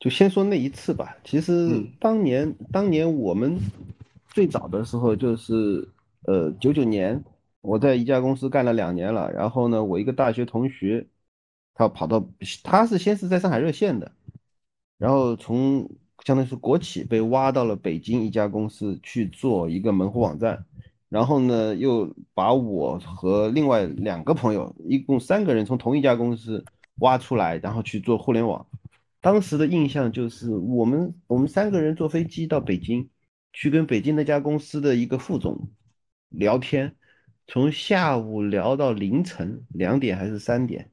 [0.00, 1.14] 就先说那一次吧。
[1.22, 3.58] 其实嗯当年，当年我们
[4.28, 5.86] 最早的时候就是，
[6.22, 7.22] 呃，九九年，
[7.60, 9.30] 我在一家公司干了两年了。
[9.30, 11.06] 然后呢，我一个大学同学，
[11.74, 12.26] 他跑到，
[12.64, 14.10] 他是先是在上海热线的，
[14.96, 15.86] 然后从
[16.24, 20.64] 相当于是国企被挖到了北京一家公司去做一个门户网站，
[21.10, 26.64] 然后呢，又把我和另外两个朋友，一共三个人从同一家公司
[27.00, 28.66] 挖出来，然后去做互联网。
[29.20, 33.08] 当时的印象就是我们我们三个人坐飞机到北京，
[33.52, 35.68] 去跟北京那家公司的一个副总
[36.30, 36.94] 聊天，
[37.46, 40.90] 从下午聊到凌晨两点还是三点，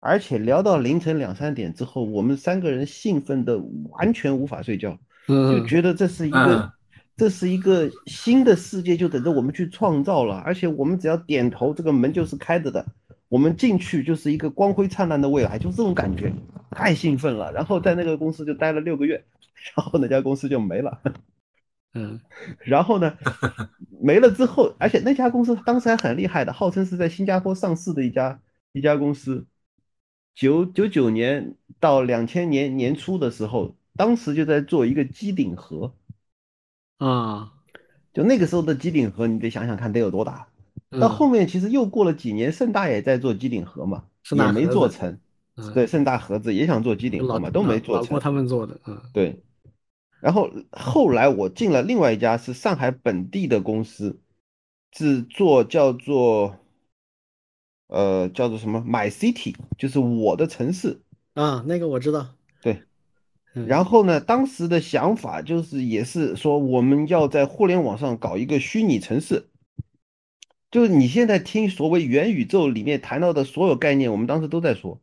[0.00, 3.58] 而且聊到凌晨两三点之后，我们三个人兴奋的
[3.90, 4.92] 完全无法睡觉，
[5.26, 6.72] 就嗯觉得这是一个嗯
[7.16, 10.36] 这是一个新的世界，就等着我们去创造了。
[10.38, 12.86] 而且我们只要点头，这个门就是开着的，
[13.28, 16.32] 我们进去就是一个光辉灿烂的未来，就这种感觉，
[16.70, 17.52] 太兴奋了。
[17.52, 19.24] 然后在那个公司就待了六个月，
[19.76, 21.00] 然后那家公司就没了。
[21.92, 22.20] 嗯
[22.60, 23.16] 然后呢，
[24.00, 28.40] 没了之后，而且那家公司当时还很厉害的，号称是在新加坡上市的一家
[28.72, 29.46] 一家公司。
[30.34, 35.92] 九九九年到两千年年初的时候，当时就在做一个机顶盒。
[36.98, 37.52] 啊，
[38.14, 40.46] 就那个时候的机顶盒，你得想想看得有多大。
[40.90, 45.18] 嗯到后面其实又过了几年，盛大也在做机顶盒嘛，也没做成。
[45.62, 48.20] 嗯对，盛大盒子也想做机顶盒嘛，都没做成老郭。
[48.20, 49.42] 他们做的，嗯对，
[50.20, 54.18] 然后后来我进了另外一家是上海本地的公司，
[54.92, 56.56] 是做叫做
[57.88, 61.00] 呃叫做什么 My City，就是我的城市。
[61.34, 62.82] 啊，那个我知道，对，
[63.54, 69.46] 嗯然后呢，当时的想法就是也是说我们要在互联网上搞一个虚拟城市。
[70.70, 75.00] 就是你现在听所谓元宇宙里面谈到的所有概念，我们当时都在说。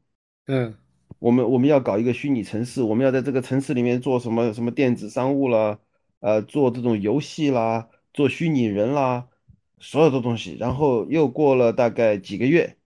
[0.48, 0.76] 嗯
[1.20, 5.80] 我们我们要搞一个虚拟城市，我们要在这个城市里面做什么什么电子商务啦，
[6.20, 9.28] 呃，做这种游戏啦，做虚拟人啦，
[9.80, 10.56] 所有的东西。
[10.60, 12.78] 然后又过了大概几个月，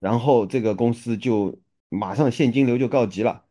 [0.00, 3.44] 然后这个公司就马上现金流就告急了。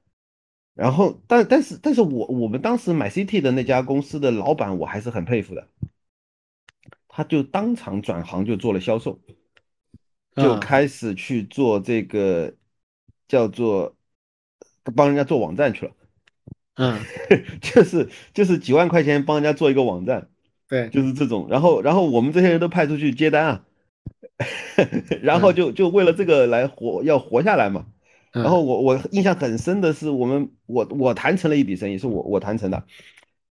[0.74, 5.68] 然后，但但是但是我我们当时买 CT 的那家公司的老板，我还是很佩服的，
[7.08, 9.20] 他就当场转行就做了销售。
[10.36, 12.54] 就啊开始去做这个
[13.32, 13.95] 叫做
[14.93, 15.93] 帮人家做网站去了，
[16.75, 16.99] 嗯，
[17.61, 20.27] 就是就是几万块钱帮人家做一个网站，
[20.67, 21.47] 对，就是这种。
[21.49, 23.63] 然后然后我们这些人都派出去接单啊，
[25.23, 27.86] 然后就就为了这个来活要活下来嘛。
[28.34, 32.84] 嗯然后我我印象很深的是，我们我我谈成了一笔生意，是我我谈成的，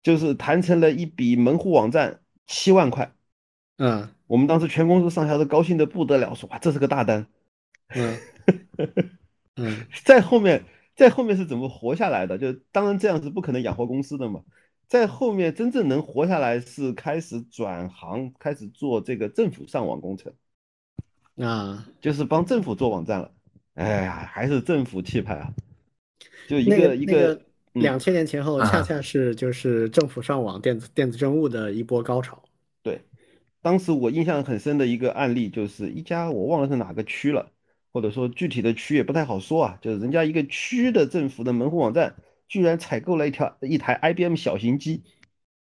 [0.04, 3.12] 就是谈成了一笔门户网站七万块。
[3.78, 7.26] 嗯我们当时全公司上下都高兴的不得了，说哇这是个大单。
[7.88, 8.16] 嗯
[8.78, 9.10] 嗯
[10.04, 12.38] 在后面，在后面是怎么活下来的？
[12.38, 14.42] 就当然这样是不可能养活公司的嘛。
[14.86, 20.32] 在后面真正能活下来是开始转行，开始做这个政府上网工程，
[21.36, 23.32] 啊，就是帮政府做网站了。
[23.74, 25.52] 哎呀，还是政府气派啊！
[26.46, 27.40] 就一那个一个
[27.72, 32.40] 两千年前后，啊恰恰是就是政府上网电子电子政务的一波高潮。
[32.82, 33.00] 对，
[33.62, 37.50] 当时我印象很深的一个案例，就是一家我忘了是哪个区了，
[37.94, 42.16] 或者说具体的区也不太好说啊，就是人家一个区的政府的门户网站，
[42.48, 45.04] 居然采购了一条一台 IBM 小型机。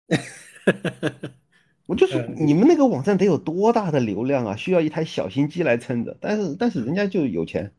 [1.87, 7.73] 我就说嗯你们那个网站得有多大的流量啊，需要一台小型机来撑着，但是但是人家就有钱，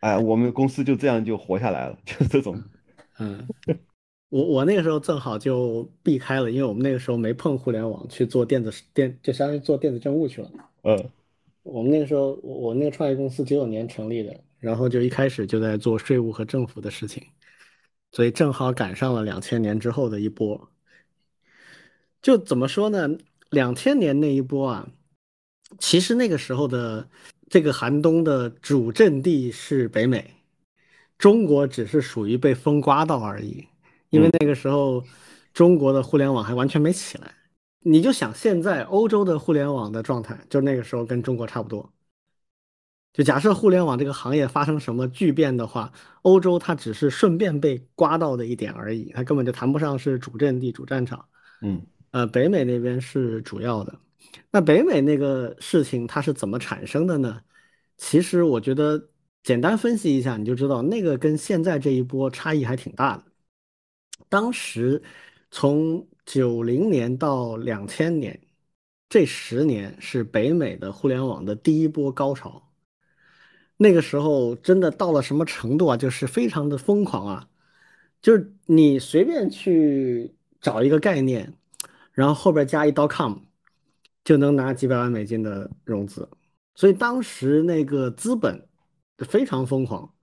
[0.00, 2.60] 哎，我们公司就这样就活下来了，就是这种，
[3.20, 3.46] 嗯，
[4.28, 10.50] 我我那个时候正好就避开了，因为我们那个时候没碰互联网，去做电子电，就相当于做电子政务去了。
[10.82, 11.10] 嗯
[11.62, 17.22] 我们那个时候，我我那个创业公司九九年成立的，然后就一开始就在做税务和政府的事情，
[18.12, 20.70] 所以正好赶上了两千年之后的一波。
[22.22, 23.08] 就怎么说呢？
[23.50, 24.88] 两千年那一波啊，
[25.78, 27.08] 其实那个时候的
[27.48, 30.34] 这个寒冬的主阵地是北美，
[31.18, 33.66] 中国只是属于被风刮到而已，
[34.10, 35.04] 因为那个时候
[35.52, 37.34] 中国的互联网还完全没起来。
[37.82, 41.92] 你就想现在欧洲的互联网的状态，就那个时候跟中国差不多。
[43.12, 51.26] 就假设互联网这个行业发生什么巨变的话，欧洲它只是顺便被刮到的一点而已，它根本就谈不上是主阵地、主战场。
[51.62, 53.98] 嗯呃，北美那边是主要的。
[54.50, 57.40] 那北美那个事情它是怎么产生的呢？
[57.96, 59.10] 其实我觉得
[59.42, 63.24] 简单分析一下，你就知道那个跟现在这一波差异还挺大的。
[64.28, 65.02] 当时
[65.50, 68.40] 从九零年到两千年
[69.08, 72.70] 这十年是北美的互联网的第一波高潮。
[73.76, 75.96] 那个时候真的到了什么程度啊？
[75.96, 77.48] 就是非常的疯狂啊！
[78.22, 81.52] 就是你随便去找一个概念，
[82.12, 83.38] 然后后边加一 .com，
[84.22, 86.28] 就能拿几百万美金的融资。
[86.76, 88.68] 所以当时那个资本
[89.18, 90.14] 非常疯狂，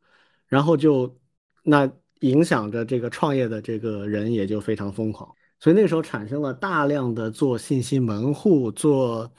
[0.47, 1.19] 然后就
[1.63, 1.91] 那
[2.21, 5.36] 影响着这个创业的这个人也就非常疯狂。
[5.59, 9.31] 所以那个时候产生了大量的做信息门户、做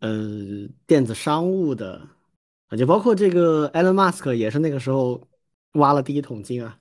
[0.00, 2.08] 呃电子商务的。
[2.68, 5.26] 啊，就包括这个 Elon Musk 也是那个时候
[5.72, 6.78] 挖了第一桶金啊，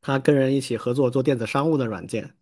[0.00, 2.34] 他跟人一起合作做电子商务的软件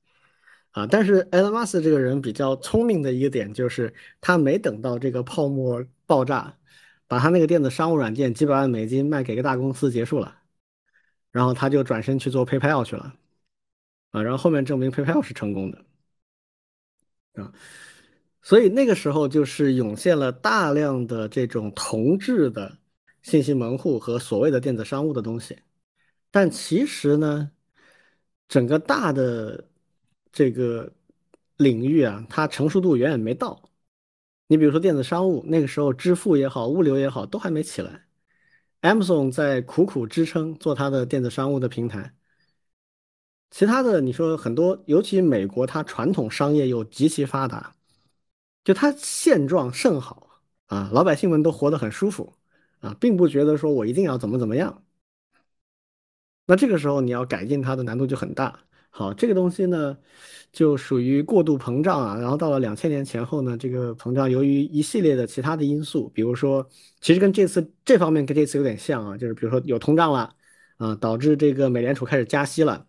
[0.71, 0.87] 啊。
[0.87, 3.93] 但是 Elon Musk 这个人比较聪明的一个点就是，
[4.23, 6.57] 他没等到这个泡沫爆炸，
[7.07, 10.39] 把他那个电子商务软件几百万美金卖给个大公司结束了，
[11.31, 13.15] 然后他就转身去做 PayPal 去了
[14.11, 14.23] 啊。
[14.23, 15.85] 然后后面证明 PayPal 是成功的
[17.35, 17.53] 啊。
[18.43, 22.79] 所以那个时候就是涌现了大量的这种同质的
[23.23, 25.59] 信息门户和所谓的电子商务的东西，
[26.31, 27.51] 但其实呢，
[28.47, 29.69] 整个大的
[30.31, 30.93] 这个
[31.57, 33.69] 领域啊，它成熟度远远没到。
[34.47, 38.07] 你比如说电子商务，那个时候支付也好，物流也好，都还没起来。
[38.83, 42.15] Amazon 在苦苦支撑做它的电子商务的平台，
[43.57, 47.75] 其他的你说很多，尤其美国，它传统商业又极其发达。
[48.63, 50.29] 就它现状甚好
[50.67, 52.35] 啊，老百姓们都活得很舒服
[52.81, 54.83] 啊，并不觉得说我一定要怎么怎么样。
[56.47, 58.61] 那这个时候你要改进它的难度就很大。
[58.91, 59.97] 好，这个东西呢，
[60.53, 62.19] 就属于过度膨胀啊。
[62.21, 66.69] 然后到了两千年前后呢，这个膨胀由于一系列的其他的因素，比如说，
[67.01, 70.35] 其实跟这次这方面跟这次有点像啊，就是比如说有通胀了
[70.77, 72.87] 啊，导致这个美联储开始加息了，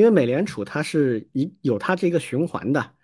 [0.00, 2.94] 因为美联储它是一有它这个循环的。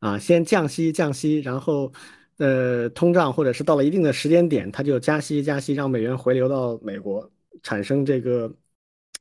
[0.00, 1.90] 啊，先降息降息，然后，
[2.36, 7.30] 呃，通胀或者是到了一定的时间点，它就加息加息，让美元回流到美国，
[7.62, 8.54] 产生这个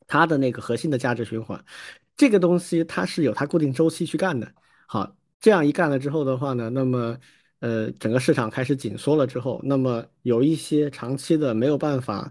[0.07, 1.63] 它的那个核心的价值循环。
[2.17, 4.53] 这个东西它是有它固定周期去干的。
[4.85, 7.17] 好，这样一干了之后的话呢，那么，
[7.59, 12.29] 呃，整个市场开始紧缩了之后，那么有一些长期的没有办法，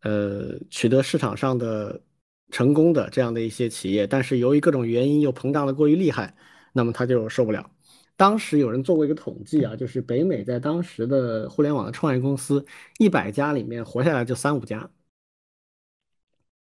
[0.00, 2.02] 呃，取得市场上的
[2.50, 6.34] 成功的这样的一些企业，但是由于各种原因又膨胀的过于厉害，
[6.72, 7.70] 那么它就受不了。
[8.16, 12.64] 当时有人做过一个统计啊，就是北美在当时的互联网的创业公司
[12.98, 14.90] 一百家里面活下来就三五家，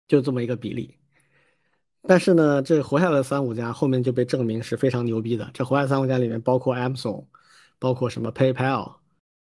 [0.07, 0.97] 就这么一个比例。
[2.03, 5.51] 但是呢，这活下来的三五家后面就被证明是非常牛逼的。
[5.53, 7.27] 这活下来三五家里面包括 Amazon，
[7.79, 8.97] 包括什么 PayPal，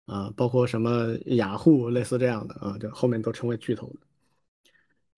[0.05, 4.12] 啊，包括什么雅虎，类似这样的啊，就后面都成为巨头的。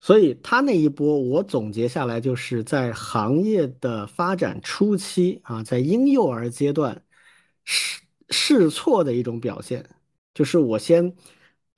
[0.02, 7.04] 所以他那一波，我总结下来就是在行业的发展初期啊，在婴幼儿阶段
[7.64, 9.84] 试试错的一种表现，
[10.34, 11.12] 就是我先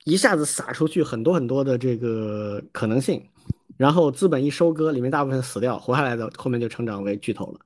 [0.04, 3.26] 一下子撒出去很多很多的这个可能性，
[3.78, 7.60] 然后资本一收割，里面大部分死掉，活下来的后面就成长为巨头了。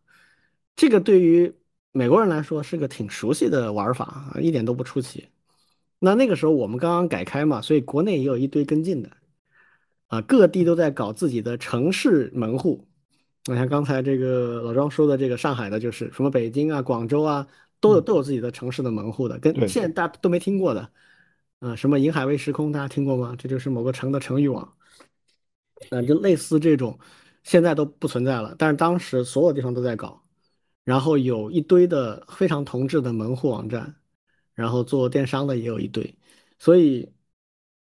[0.76, 1.52] 这个对于
[1.90, 5.28] 美国人来说是个挺熟悉的玩法啊，一点都不出奇。
[5.98, 9.10] 那那个时候我们刚刚改开嘛，所以国内也有一堆跟进的。
[10.12, 12.86] 啊，各地都在搞自己的城市门户。
[13.46, 17.46] 你像刚才这个老庄说的，这个上海的，就是什么北京啊、广州啊，
[17.80, 20.86] 都有都有自己的城市的门户的，跟现在大家都没听过的。
[21.60, 23.34] 啊，什么银海微时空，大家听过吗？
[23.38, 24.70] 这就是某个城的城域网。
[25.88, 26.98] 啊，就类似这种，
[27.42, 28.54] 现在都不存在了。
[28.58, 30.22] 但是当时所有地方都在搞，
[30.84, 33.96] 然后有一堆的非常同质的门户网站，
[34.52, 36.14] 然后做电商的也有一堆，
[36.58, 37.10] 所以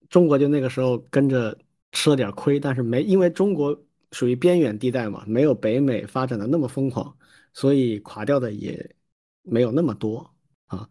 [0.09, 1.57] 中国就那个时候跟着。
[1.94, 3.80] 吃了点亏，但是没因为中国
[4.12, 7.16] 属于边远地带嘛，没有北美发展的那么疯狂，
[7.54, 8.96] 所以垮掉的也
[9.44, 10.30] 没有那么多
[10.68, 10.89] 啊。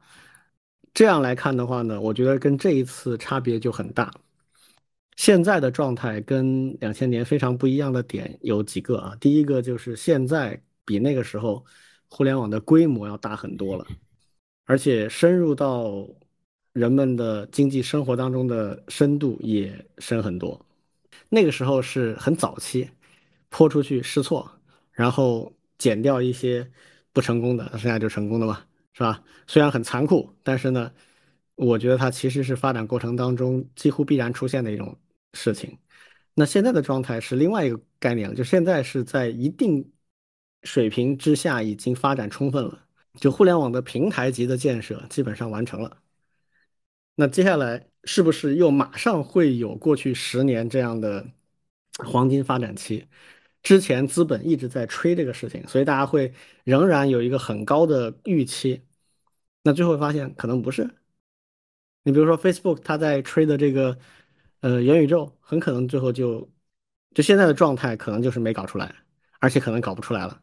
[0.94, 4.12] 这样来看的话呢，我觉得跟这一次差别就很大。
[5.16, 9.14] 现在的状态跟两千年非常不一样的点有几个啊。
[9.20, 11.64] 第一个就是现在比那个时候
[12.08, 13.86] 互联网的规模要大很多了，
[14.64, 16.08] 而且深入到
[16.72, 20.58] 人们的经济生活当中的深度也深很多。
[21.28, 22.88] 那个时候是很早期，
[23.48, 24.50] 泼出去试错，
[24.92, 26.70] 然后减掉一些
[27.12, 29.22] 不成功的，剩下就成功的嘛，是吧？
[29.46, 30.92] 虽然很残酷，但是呢，
[31.54, 34.96] 我觉得它其实是发展过程当中几乎必然出现的一种
[35.34, 35.78] 事情。
[36.34, 39.92] 那现在的状态是另外一个概念了，就现在是在一定
[40.62, 42.86] 水平之下已经发展充分了，
[43.20, 46.01] 就互联网的平台级的建设基本上完成了。
[47.14, 51.26] 那接下来是不是又马上会有过去十年这样的
[51.98, 53.06] 黄金发展期？
[53.62, 56.32] 之前资本一直在吹这个事情，所以大家会
[56.64, 58.82] 仍然有一个很高的预期。
[59.62, 60.90] 那最后发现可能不是。
[62.02, 63.96] 你比如说 Facebook，它在吹的这个
[64.60, 66.50] 呃元宇宙，很可能最后就
[67.14, 68.92] 就现在的状态，可能就是没搞出来，
[69.38, 70.42] 而且可能搞不出来了。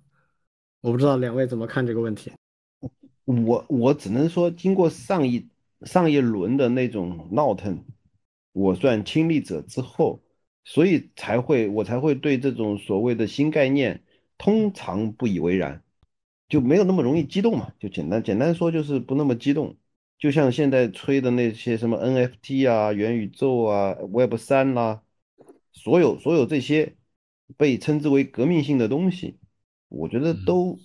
[0.80, 2.32] 我不知道两位怎么看这个问题。
[3.26, 5.46] 我我只能说，经过上一
[5.84, 7.86] 上一轮的那种闹腾，
[8.52, 10.22] 我算亲历者之后。
[10.66, 14.04] 所以才会我才会对这种所谓的新概念
[14.38, 15.84] 通常不以为然，
[16.48, 17.74] 就没有那么容易激动嘛。
[17.80, 19.78] 就简单简单说就是不那么激动。
[20.20, 25.02] 就像现在吹的那些什么 NFT 啊、元宇宙啊、Web 三啦，
[25.72, 26.96] 所有所有这些
[27.58, 29.40] 被称之为革命性的东西，
[29.88, 30.78] 我觉得都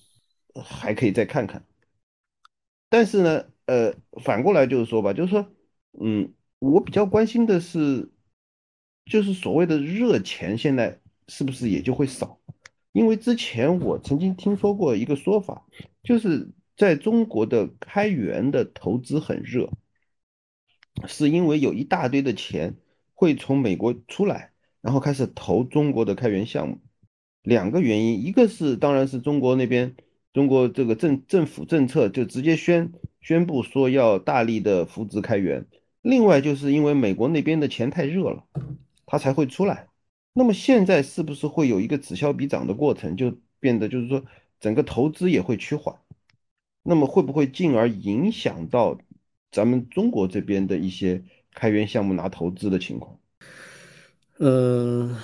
[0.65, 1.67] 还可以再看看。
[2.89, 5.47] 但是呢，呃，反过来就是说吧，就是说，
[6.01, 8.11] 嗯，我比较关心的是。
[9.07, 10.99] 就是所谓的热钱，现在
[11.29, 12.41] 是不是也就会少？
[12.93, 15.67] 因为之前我曾经听说过一个说法，
[16.03, 19.71] 就是在中国的开源的投资很热，
[21.07, 22.77] 是因为有一大堆的钱
[23.13, 26.81] 会从美国出来，然后开始投中国的开源项目。
[27.43, 29.97] 两个原因，一个是当然是中国那边
[30.33, 32.91] 中国这个政政府政策就直接宣
[33.25, 35.67] 宣布说要大力的扶植开源，
[36.03, 38.45] 另外就是因为美国那边的钱太热了。
[39.07, 39.89] 它才会出来。
[40.33, 44.23] 那么现在是不是会有一个此消彼长的过程，就变得就是说
[44.61, 45.97] 整个投资也会趋缓？
[46.83, 48.99] 那么会不会进而影响到
[49.51, 51.23] 咱们中国这边的一些
[51.53, 53.19] 开源项目拿投资的情况？
[54.39, 55.17] 嗯，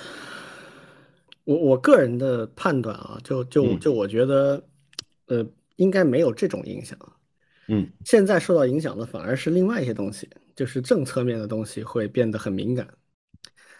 [1.43, 4.63] 我我个人的判断啊，就就就我觉得，
[5.25, 5.45] 呃，
[5.75, 6.97] 应该没有这种影响。
[7.73, 12.85] 嗯，现在受到影响的反而是另外一些东西，就是政策面的东西会变得很敏感。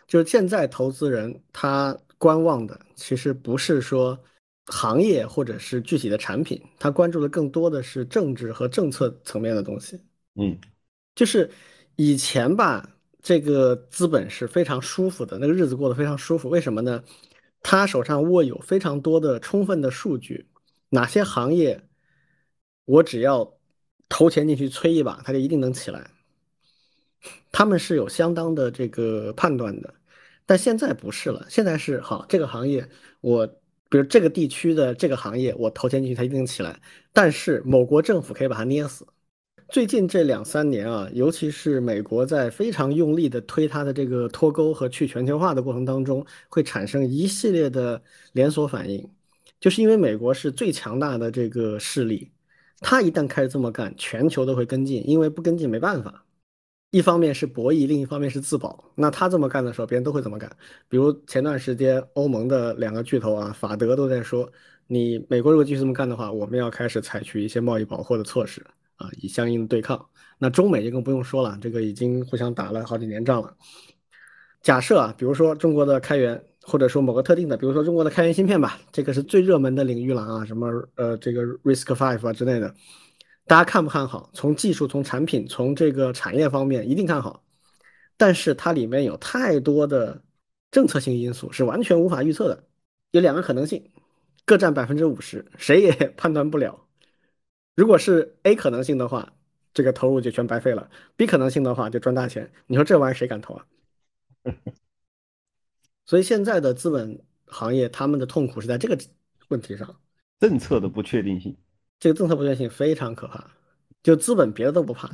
[0.08, 4.18] 就是现在投资人他观望的，其实不是说
[4.68, 10.00] 行业或者是具体的产品，他关注的更多的是政治和政策层面的东西。
[10.36, 10.58] 嗯，
[11.14, 11.52] 就是
[11.98, 12.90] 以前吧，
[13.22, 16.48] 这个资本是非常舒服的，那个日子过得非常舒服。
[16.48, 17.04] 为什么呢？
[17.62, 20.48] 他手上握有非常多的充分的数据，
[20.88, 21.84] 哪些行业
[22.86, 23.58] 我只要
[24.12, 26.06] 投钱进去催一把，它就一定能起来。
[27.52, 29.94] 他们是有相当的这个判断的。
[30.46, 32.86] 但现在不是了，现在是好这个行业，
[33.22, 33.48] 我
[33.90, 36.78] 比如这个地区的这个行业，我投钱进去，它一定起来。
[37.14, 39.08] 但是某国政府可以把它捏死。
[39.70, 48.02] 最近这两三年啊，尤其是美国在非常用力的推它的这个脱钩和去全球化的过程当中，会产生一系列的
[48.34, 49.10] 连锁反应，
[49.62, 52.30] 就是因为美国是最强大的这个势力，
[52.82, 56.26] 他一旦开始这么干，全球都会跟进，因为不跟进没办法。
[56.90, 58.84] 一方面是博弈，另一方面是自保。
[58.96, 60.52] 那他这么干的时候，别人都会这么干。
[60.90, 64.52] 比如前段时间，欧盟的两个巨头啊，法德都在说，
[64.88, 68.66] 你美国如果继续这么干的话，我们要开始采取一些贸易保护的措施
[68.98, 70.06] 啊，以相应的对抗。
[70.38, 73.56] 那中美就更不用说了，这个已经互相打了好几年仗了。
[74.62, 82.74] 假设啊，比如说中国的开源，或者说某个特定的，比如说中国的开源芯片吧，这个是最热门的领域了啊，什么呃这个 Risk Five 啊之类的。
[83.48, 84.30] 大家看不看好？
[84.34, 87.44] 从技术、从产品、从这个产业方面，一定看好。
[88.16, 90.22] 但是它里面有太多的
[90.70, 92.64] 政策性因素，是完全无法预测的。
[93.10, 93.92] 有两个可能性，
[94.46, 96.86] 各占百分之五十，谁也判断不了。
[97.76, 99.34] 如果是 A 可能性的话，
[99.74, 102.52] 这个投入就全白费了；B 可能性的话，就赚大钱。
[102.68, 103.66] 你说这玩意儿谁敢投啊？
[106.12, 108.98] 所以现在的资本行业，他们的痛苦是在这个
[109.48, 109.96] 问题上，
[110.42, 111.56] 政策的不确定性。
[112.02, 113.50] 这个政策不确定性非常可怕，
[114.04, 115.10] 就资本别的都不怕，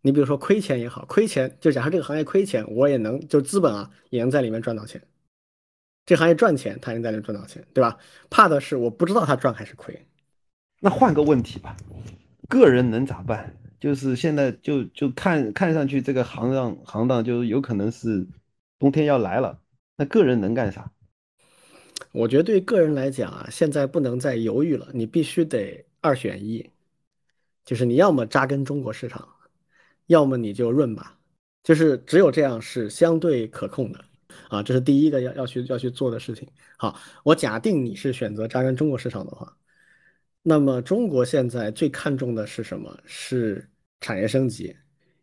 [0.00, 5.02] 你比如说亏钱也好，亏钱就假设这个行业亏钱，我也能就资本啊也能在里面赚到钱，
[6.06, 7.98] 这行业赚钱，他能在里面赚到钱，对吧？
[8.30, 10.06] 怕的是我不知道他赚还是亏。
[10.80, 11.76] 那换个问题吧，
[12.48, 13.54] 个人能咋办？
[13.78, 18.26] 就是现在就就看看上去这个行当行当就是有可能是
[18.78, 19.60] 冬天要来了，
[19.96, 20.92] 那个人能干啥？
[22.12, 25.84] 我觉得对个人来讲啊，现在不能再犹豫了，你必须得。
[26.02, 26.70] 二选一，
[27.64, 29.28] 就是你要么扎根中国市场，
[30.06, 31.18] 要么你就润吧，
[31.64, 34.04] 就是只有这样是相对可控的
[34.48, 36.46] 啊，这是第一个要要去要去做的事情。
[36.76, 39.52] 好，我假定你是选择扎根中国市场的话，
[40.42, 42.96] 那么中国现在最看重的是什么？
[43.04, 43.68] 是
[44.00, 44.76] 产业升级，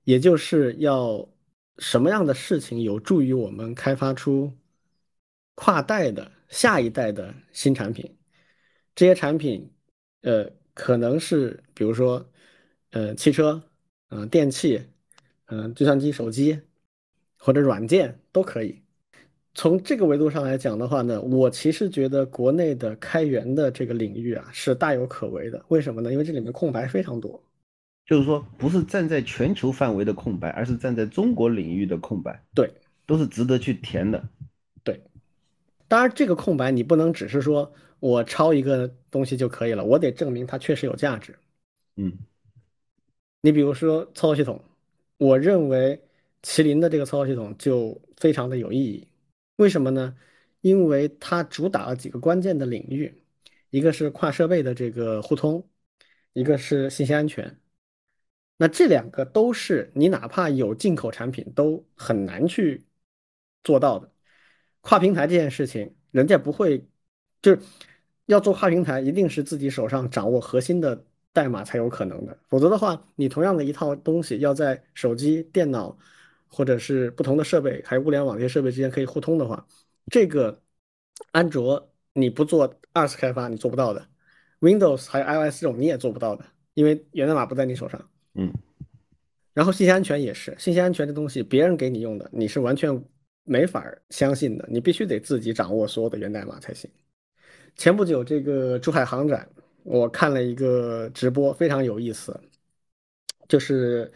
[0.04, 1.26] 也就是要
[1.78, 4.52] 什么样的事情有助于我们开发出
[5.56, 8.18] 跨代的下一代的新产品，
[8.96, 9.72] 这些产品，
[10.22, 10.50] 呃。
[10.76, 12.28] 可能是比如说，
[12.90, 13.62] 呃，汽车，
[14.10, 14.82] 呃，电器，
[15.46, 16.60] 嗯，计算机、手机
[17.38, 18.82] 或者软件都可以。
[19.54, 25.64] 从这个维度上来讲的话呢，我其实觉得国内的开源的这个领域啊是大有可为的。
[25.68, 26.12] 为什么呢？
[26.12, 27.40] 因为这里面空白非常多。
[28.08, 32.44] 就是说，不是站在全球范围的空白，而是站在中国领域的空白。
[32.56, 32.68] 对，
[33.06, 34.28] 都是值得去填的。
[35.94, 41.38] 对，当然这个空白你不能只是说我抄一个东西就可以了，我得证明它确实有价值。
[41.98, 42.18] 嗯，
[43.42, 44.60] 你比如说操作系统，
[45.18, 46.02] 我认为
[46.42, 49.08] 麒麟的这个操作系统就非常的有意义。
[49.58, 50.18] 为什么呢？
[50.62, 53.24] 因为它主打了几个关键的领域，
[53.70, 55.70] 一个是跨设备的这个互通，
[56.34, 57.60] 一个是信息安全。
[58.58, 62.86] 那这两个都是你哪怕有进口产品都很难去
[63.64, 64.13] 做到的。
[64.84, 66.86] 跨平台这件事情，人家不会，
[67.42, 67.60] 就是
[68.28, 71.04] 要做跨平台，一定是自己手上掌握核心的
[71.34, 72.38] 代码才有可能的。
[72.48, 75.98] 否则的话，你同样的一套东西要在手机、电脑。
[76.56, 79.66] 或者是不同的设备，还有物联网这些设备之间可以互通的话，
[80.12, 80.62] 这个
[81.32, 84.08] 安卓你不做二次开发你做不到的
[84.60, 86.46] ，Windows 还有 iOS 这种你也做不到的，
[86.76, 88.00] 因为源代码不在你手上。
[88.36, 88.54] 嗯。
[89.56, 93.04] 然后信息安全也是，信息安全这东西别人给你用的，你是完全
[93.44, 96.90] 没法相信的，你必须得自己掌握所有的源代码才行。
[97.76, 99.48] 前不久这个珠海航展，
[99.84, 102.40] 我看了一个直播，非常有意思，
[103.48, 104.12] 就是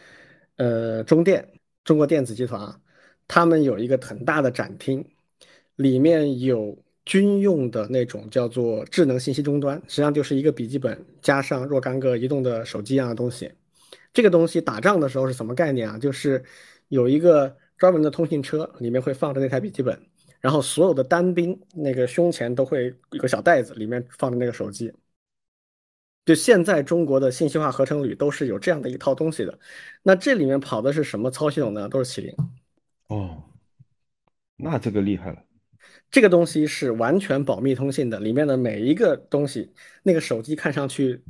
[0.58, 1.48] 呃中电。
[1.84, 2.78] 中国电子集团啊，
[3.30, 5.06] 他们有一个很大的展厅，
[5.78, 13.50] 里面有军用的那种叫做智能信息终端，实际上就是一个笔记本加上若干个移动的手机一样的东西。
[14.14, 15.98] 这个东西打仗的时候是什么概念啊？
[15.98, 16.44] 就是
[16.90, 20.00] 有一个专门的通信车，里面会放着那台笔记本，
[20.40, 24.92] 然后所有的单兵那个胸前都会有个小袋子，里面放着那个手机。
[26.26, 29.60] 就现在中国的信息化合成旅都是有这样的一套东西的，
[30.04, 31.88] 那这里面跑的是什么操系统呢？
[31.88, 32.36] 都是麒麟。
[33.08, 33.44] 哦，
[34.58, 35.42] 那这个厉害了。
[36.12, 39.72] 这个东西是完全保密通信的，里面的每一个东西，
[40.04, 41.24] 那个手机看上去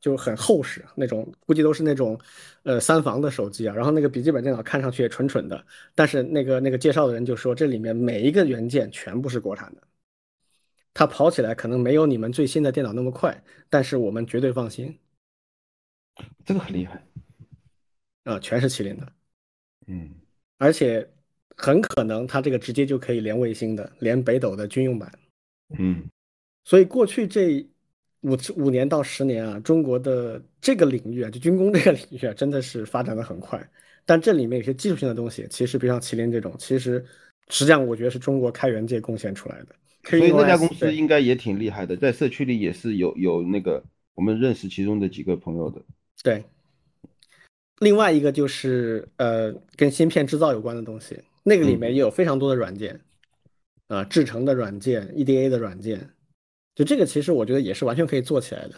[0.00, 2.18] 就很厚实，那种估计都是那种
[2.62, 3.74] 呃三防的手机啊。
[3.74, 5.64] 然后那个笔记本电脑看上去也蠢蠢的，
[5.94, 9.82] 但是那个那个介绍的人就说，这里面每一个元件全部是国产的。
[10.92, 14.98] 它跑起来可能没有你们最新的电脑那么快，但是我们绝对放心。
[16.44, 17.02] 这个很厉害，
[18.24, 19.12] 啊，全是麒麟的，
[19.86, 20.10] 嗯，
[20.58, 21.08] 而且
[21.56, 25.10] 很可能它这个直接就可以连卫星的，连北斗的军用版，
[25.78, 26.04] 嗯，
[26.64, 27.64] 所以过去这
[28.22, 33.60] 五五年到十年啊，中国的这个领域啊，就军工这个领域啊，真的是发展的很快。
[34.04, 37.04] 但这里面有些技术性的东西，其实比如像麒麟这种，其实
[37.48, 39.74] 实际上我觉得是中国开源界贡献出来的。
[40.04, 43.84] 所以那家公司应该也挺厉害的，在社区里也是有有那个
[44.14, 45.80] 我们认识其中的几个朋友的。
[46.22, 46.42] 对，
[47.80, 52.98] 另外一个就是呃跟芯片制造有关的东西，那个里面也有非常多的软件，
[53.88, 56.10] 啊制成的软件、EDA 的软件，
[56.80, 58.74] 就这个其实我觉得也是完全可以做起来的。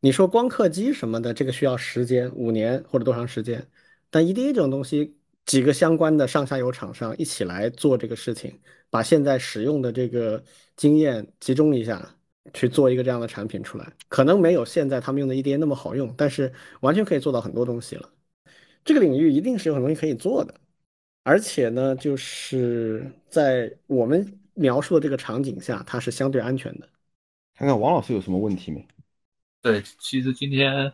[0.00, 3.68] 你说光刻机什么的，这个需要时间，五年或者多长时间？
[4.08, 5.18] 但 EDA 这种东西。
[5.44, 10.42] 几个相关的上下游厂商一起来做这个事情，把现在使用的这个
[10.76, 12.16] 经验集中一下，
[12.54, 13.92] 去做一个这样的产品出来。
[14.08, 18.08] 可能没有现在他们用的 EDA 那么好用，但是完全可以做到很多东西了。
[18.84, 20.54] 这个领域一定是有很多东西可以做的，
[21.24, 26.88] 而且呢，就是在我们描述的这个场景下，它是相对安全的。
[27.62, 28.84] 看看王老师有什么问题没？
[29.60, 30.92] 对，其实今天，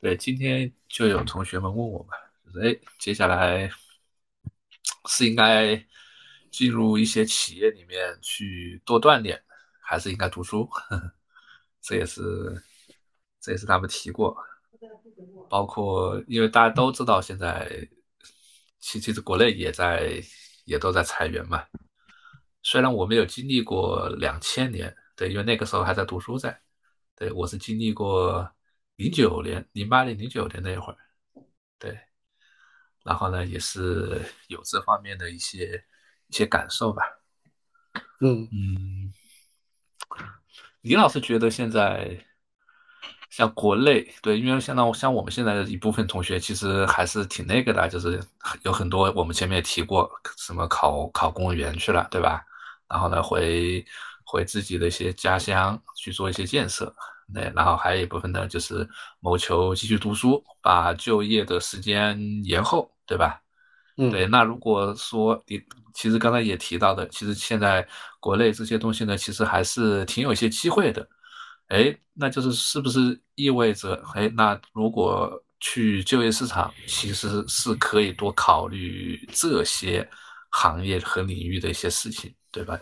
[0.00, 2.14] 对今天就有同学们问我嘛。
[2.62, 3.68] 哎，接下来
[5.08, 5.84] 是应该
[6.52, 9.42] 进入一些企业里面去多锻炼，
[9.80, 10.70] 还是应该读书？
[11.82, 12.22] 这也是
[13.40, 14.36] 这也是他们提过。
[15.50, 17.68] 包括因为大家都知道，现在
[18.78, 20.22] 其其实国内也在
[20.64, 21.66] 也都在裁员嘛。
[22.62, 26.56] 虽然我没有经历过两千年，对，因为那个时候还在读书在。
[27.16, 28.48] 对我是经历过
[28.94, 30.98] 零九年、零八年、零九年那会儿，
[31.76, 31.98] 对。
[33.02, 35.84] 然后呢，也是有这方面的一些
[36.28, 37.02] 一些感受吧。
[38.20, 39.12] 嗯嗯，
[40.82, 42.24] 李老师觉得现在
[43.28, 48.22] 像国内对，因为现在像我们现在的一部分同学，其实还是挺那个的，就是
[48.62, 52.44] 有很多我们前面也提过，什么考考公务员去了，对吧？
[52.88, 53.84] 然后呢，回
[54.28, 56.94] 回自己的一些家乡去做一些建设。
[57.34, 58.88] 对，然后还有一部分呢，就是
[59.20, 63.40] 谋求继续读书，把就业的时间延后，对吧？
[63.98, 64.26] 嗯，对。
[64.26, 65.60] 那如果说你
[65.92, 67.86] 其实刚才也提到的，其实现在
[68.18, 71.06] 国内这些东西呢，其实还是挺有一些机会的。
[71.68, 75.30] 哎，那就是是不是意味着，哎，那如果
[75.60, 80.08] 去就业市场，其实是可以多考虑这些
[80.50, 82.78] 行业和领域的一些事情，对吧？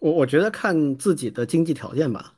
[0.00, 2.34] 我我觉得看自己的经济条件吧。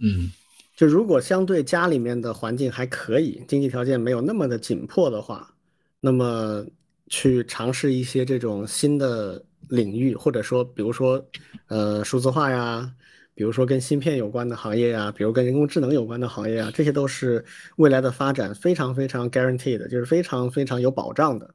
[0.00, 0.30] 嗯，
[0.76, 5.52] 就如果相对家里面的环境还可以，经济条件没有那么的紧迫的话，
[6.00, 6.64] 那么
[7.08, 11.22] 去尝试一些这种新的领域，或者说，比如说，
[11.66, 12.88] 呃，数字化呀，
[13.34, 17.44] 比如说跟芯片有关的行业呀，比如跟人工智能有关的行业啊，这些都是
[17.76, 21.52] 未来的发展非常非常 guaranteed 的，就是非常非常有保障的。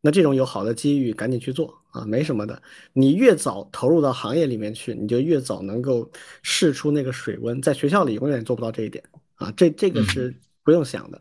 [0.00, 2.62] 那这种有好的机遇，赶紧去做啊，没什么的。
[2.92, 6.10] 你越早投入到行业里面去，你就越早能够
[6.42, 7.60] 试出那个水温。
[7.60, 9.04] 在学校里永远做不到这一点
[9.34, 11.20] 啊，这这个是不用想的。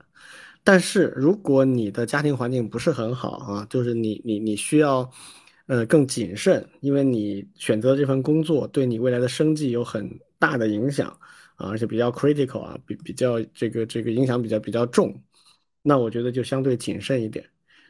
[0.64, 5.10] 但是如果你的家庭环境不是很好啊，就是你你你需要
[5.68, 11.08] 呃更谨慎，因为你选择这份工作对你未来的生计有很大的影响
[11.56, 15.22] 啊，而且比较 critical 啊，比比较这个这个影响比较比较重，
[15.82, 17.46] 那我觉得就相对谨慎一点。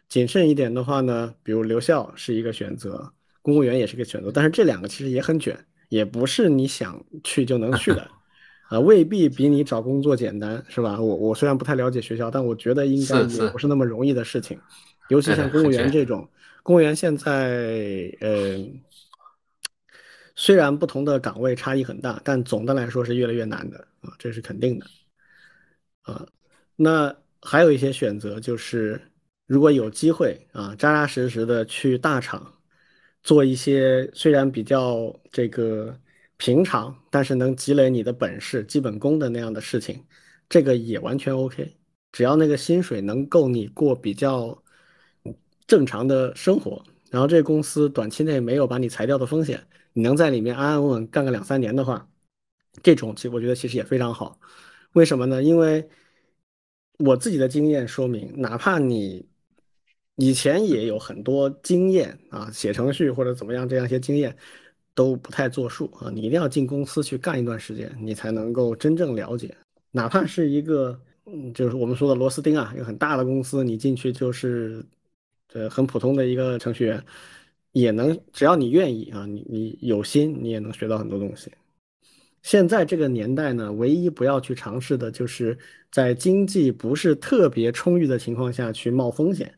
[0.10, 3.14] 谨慎一点的话呢，比如留校是一个选择，
[3.44, 5.56] 公务员也是个选择，但是这两个其实也很卷，
[5.88, 8.10] 也不是你想去就能去的，
[8.70, 11.00] 啊，未必比你找工作简单，是吧？
[11.00, 14.60] 我我虽然不太了解学校，但我觉得应该也不是那么容易的事情，
[15.10, 16.28] 尤其像公务员这种，
[16.64, 18.68] 公务员现在呃，
[20.36, 24.88] 虽然不同的岗位差异很大，但总的来说是越来越难的啊，这是肯定的，
[26.02, 26.26] 啊，
[26.76, 29.00] 那还有一些选择就是。
[29.50, 32.54] 如果有机会啊，扎扎实实的去大厂
[33.24, 36.00] 做一些虽然比较这个
[36.38, 40.06] 平常，但是能积累你的本事、基本功的那样的事情，
[40.48, 41.76] 这个也完全 OK。
[42.12, 44.56] 只要那个薪水能够你过比较
[45.66, 52.08] 正常的生活，然后这公司短期内没有把你裁掉的风险，你能在里面安安稳稳干个两三年的话，
[52.84, 54.40] 这种其实我觉得其实也非常好。
[54.94, 55.42] 为什么呢？
[55.42, 55.90] 因为
[57.00, 59.28] 我自己的经验说明，哪怕你
[60.22, 64.36] 以前也有很多经验啊，写程序或者怎么样，这样一些经验
[64.94, 66.12] 都不太作数啊。
[66.14, 69.56] 你一定要进公司去干一段时间，你才能够真正了解。
[69.92, 74.86] 哪怕是一个，嗯，就是我们说的螺丝钉啊，一个很大的公司，你进去就是，
[75.54, 77.02] 呃，很普通的一个程序员，
[77.72, 81.50] 也能，只要你愿意啊，你你有心，你也能学到很多东西。
[82.44, 85.58] 现在这个年代呢，唯一不要去尝试的就是
[85.92, 89.54] 在经济不是特别充裕的情况下去冒风险。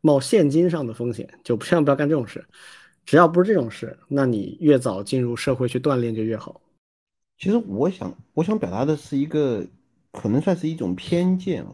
[0.00, 2.44] 冒现金上的风险，就千万不要干这种事。
[3.04, 6.60] 只要不是这种事，那你越早进入社会去锻炼就越好。
[7.38, 9.66] 其实我想，我想表达的是一个，
[10.10, 11.70] 可能算是一种偏见啊。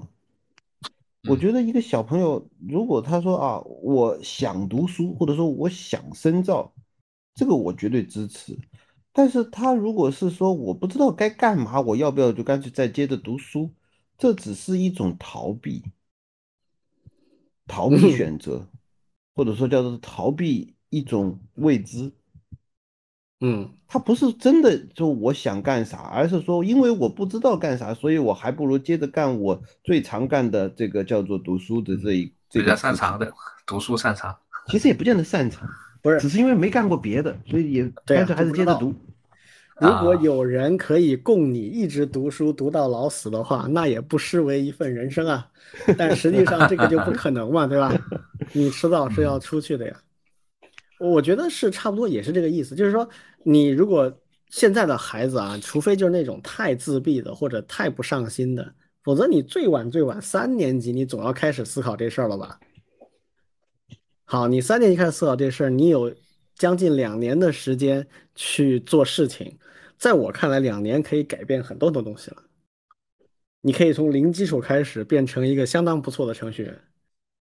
[1.28, 6.72] 我觉得一个小朋友，如果他说啊，我想读书，或者说我想深造，
[7.34, 8.58] 这个我绝对支持。
[9.12, 13.70] 但是他如果是说我不知道该干嘛，我要不要就干脆再接着读书？
[14.18, 15.82] 这只是一种逃避。
[17.72, 18.68] 逃避选择，
[19.34, 22.12] 或者说叫做逃避一种未知。
[23.40, 33.32] 嗯，他不是真的就我想干啥，而是说因为我不知道干啥，所以我还不如接着干我最常干的这个叫做读书的这一比较擅长的
[33.66, 34.36] 读书擅长。
[34.68, 35.66] 其实也不见得擅长，
[36.02, 38.94] 不是，只是因为没干过别的，所以也干脆还是接着读。
[39.82, 45.48] 如果有人可以供你一直读书读到老死的话， 那也不失为一份人生啊。
[45.98, 47.92] 但实际上这个就不可能嘛，对吧？
[48.52, 49.96] 你迟早是要出去的呀。
[50.98, 52.74] 我觉得是差不多，也是这个意思。
[52.74, 53.08] 就是说，
[53.42, 54.12] 你如果
[54.50, 58.72] 现在的孩子啊，除非就是那种太自闭的或者太不上心的，
[59.02, 62.60] 否则你最晚最晚三年级，你总要开始思考这事儿了吧？
[64.24, 66.14] 好，你三年级开始思考这事儿，你有
[66.54, 69.58] 将近两年的时间去做事情，
[70.02, 72.42] 在我看来，两年可以改变很多的东西了。
[73.60, 76.80] 你可以从零基础开始变成一个相当不错的程序员。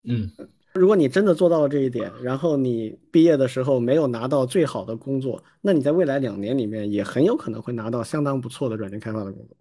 [0.04, 0.32] 嗯，
[0.76, 9.58] 如果你真的做到了这一点，然后你毕业的时候没有拿到最好的工作，那你在未来两年里面也很有可能会拿到相当不错的软件开发的工作。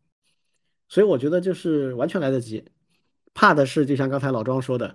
[0.91, 2.63] 所以我觉得就是完全来得及。
[3.33, 4.95] 怕的是，就像刚才老庄说的，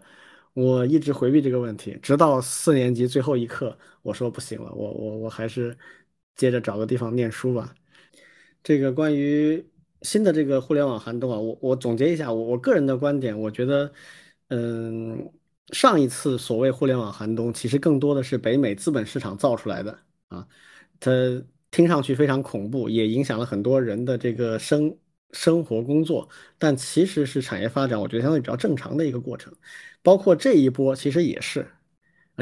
[0.53, 5.75] 我一直回避这个问题，直到四年级最后一刻，我说不行了，我我我还是
[6.39, 7.75] 接着找个地方念书吧。
[8.63, 9.63] 这个关于。
[10.01, 13.91] 新的这个互联网寒冬啊，我我总结一下，我我个人的观点，我觉得，
[14.47, 15.29] 嗯，
[15.73, 19.99] 上一次所谓互联网寒冬，其实更多的是北美资本市场造出来的
[20.29, 20.47] 啊，
[21.01, 21.11] 它
[21.69, 24.97] 听上去非常恐怖，也影响了很多人的这个生
[25.33, 29.53] 生活工作，但其实是产业发展，我觉得相对比较正常的一个过程，
[30.01, 31.67] 包括这一波其实也是，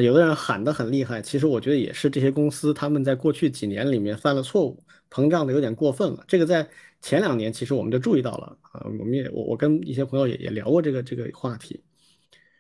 [0.02, 6.24] 有的人喊得很厉害，其实我觉得也是这些公司他们在过去几年里面犯了错误，膨胀的有点过分了。
[6.28, 6.68] 这个在
[7.02, 11.84] 前两年其实我们就注意到了啊，我们也我我跟一些朋友也也聊过这个这个话题，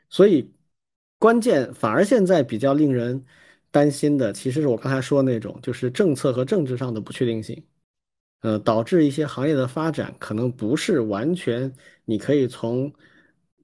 [0.09, 0.51] 所以
[1.19, 3.23] 关键反而现在比较令人
[3.71, 7.63] 担心的，其实是我刚才说的那种，就是政策和政治上的不确定性，
[8.41, 11.71] 呃，导致一些行业的发展可能不是完全
[12.05, 12.91] 你可以从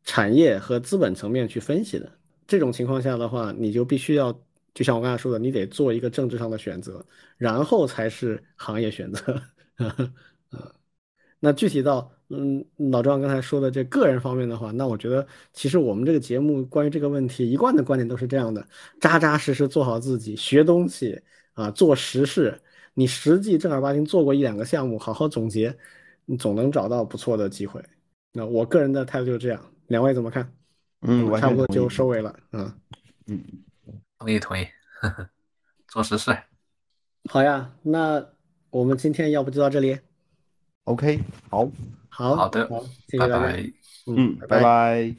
[0.04, 2.12] 产业和资本层面去分析的。
[2.48, 4.32] 这种情况下的话，你就必须要，
[4.74, 7.06] 就像我刚才说的，你得做一个政治上的选择，
[7.38, 9.42] 然后才是行业选择。
[11.40, 18.66] 那具体到嗯老庄刚才说的这个人方面的话，那我觉得其实我们这个节目关于这个问题一贯的观点都是这样的：
[19.02, 21.22] 扎扎实实做好自己，学东西
[21.54, 22.60] 啊，做实事。
[22.94, 25.76] 你实际正儿八经做过一两个项目，好好总结，
[26.26, 27.84] 你总能找到不错的机会。
[28.32, 30.50] 那我个人的态度就是这样，两位怎么看？
[31.04, 32.36] 嗯，差不多就收尾了。
[32.52, 32.74] 嗯
[33.28, 33.44] 嗯，
[34.18, 34.68] 同意同意，
[35.88, 36.36] 做实事。
[37.30, 38.26] 好呀，那
[38.70, 40.00] 我们今天要不就到这里。
[40.86, 41.20] OK，
[41.50, 41.70] 好，
[42.10, 43.40] 好好的，好，谢谢大家。
[44.08, 45.16] 嗯，拜拜。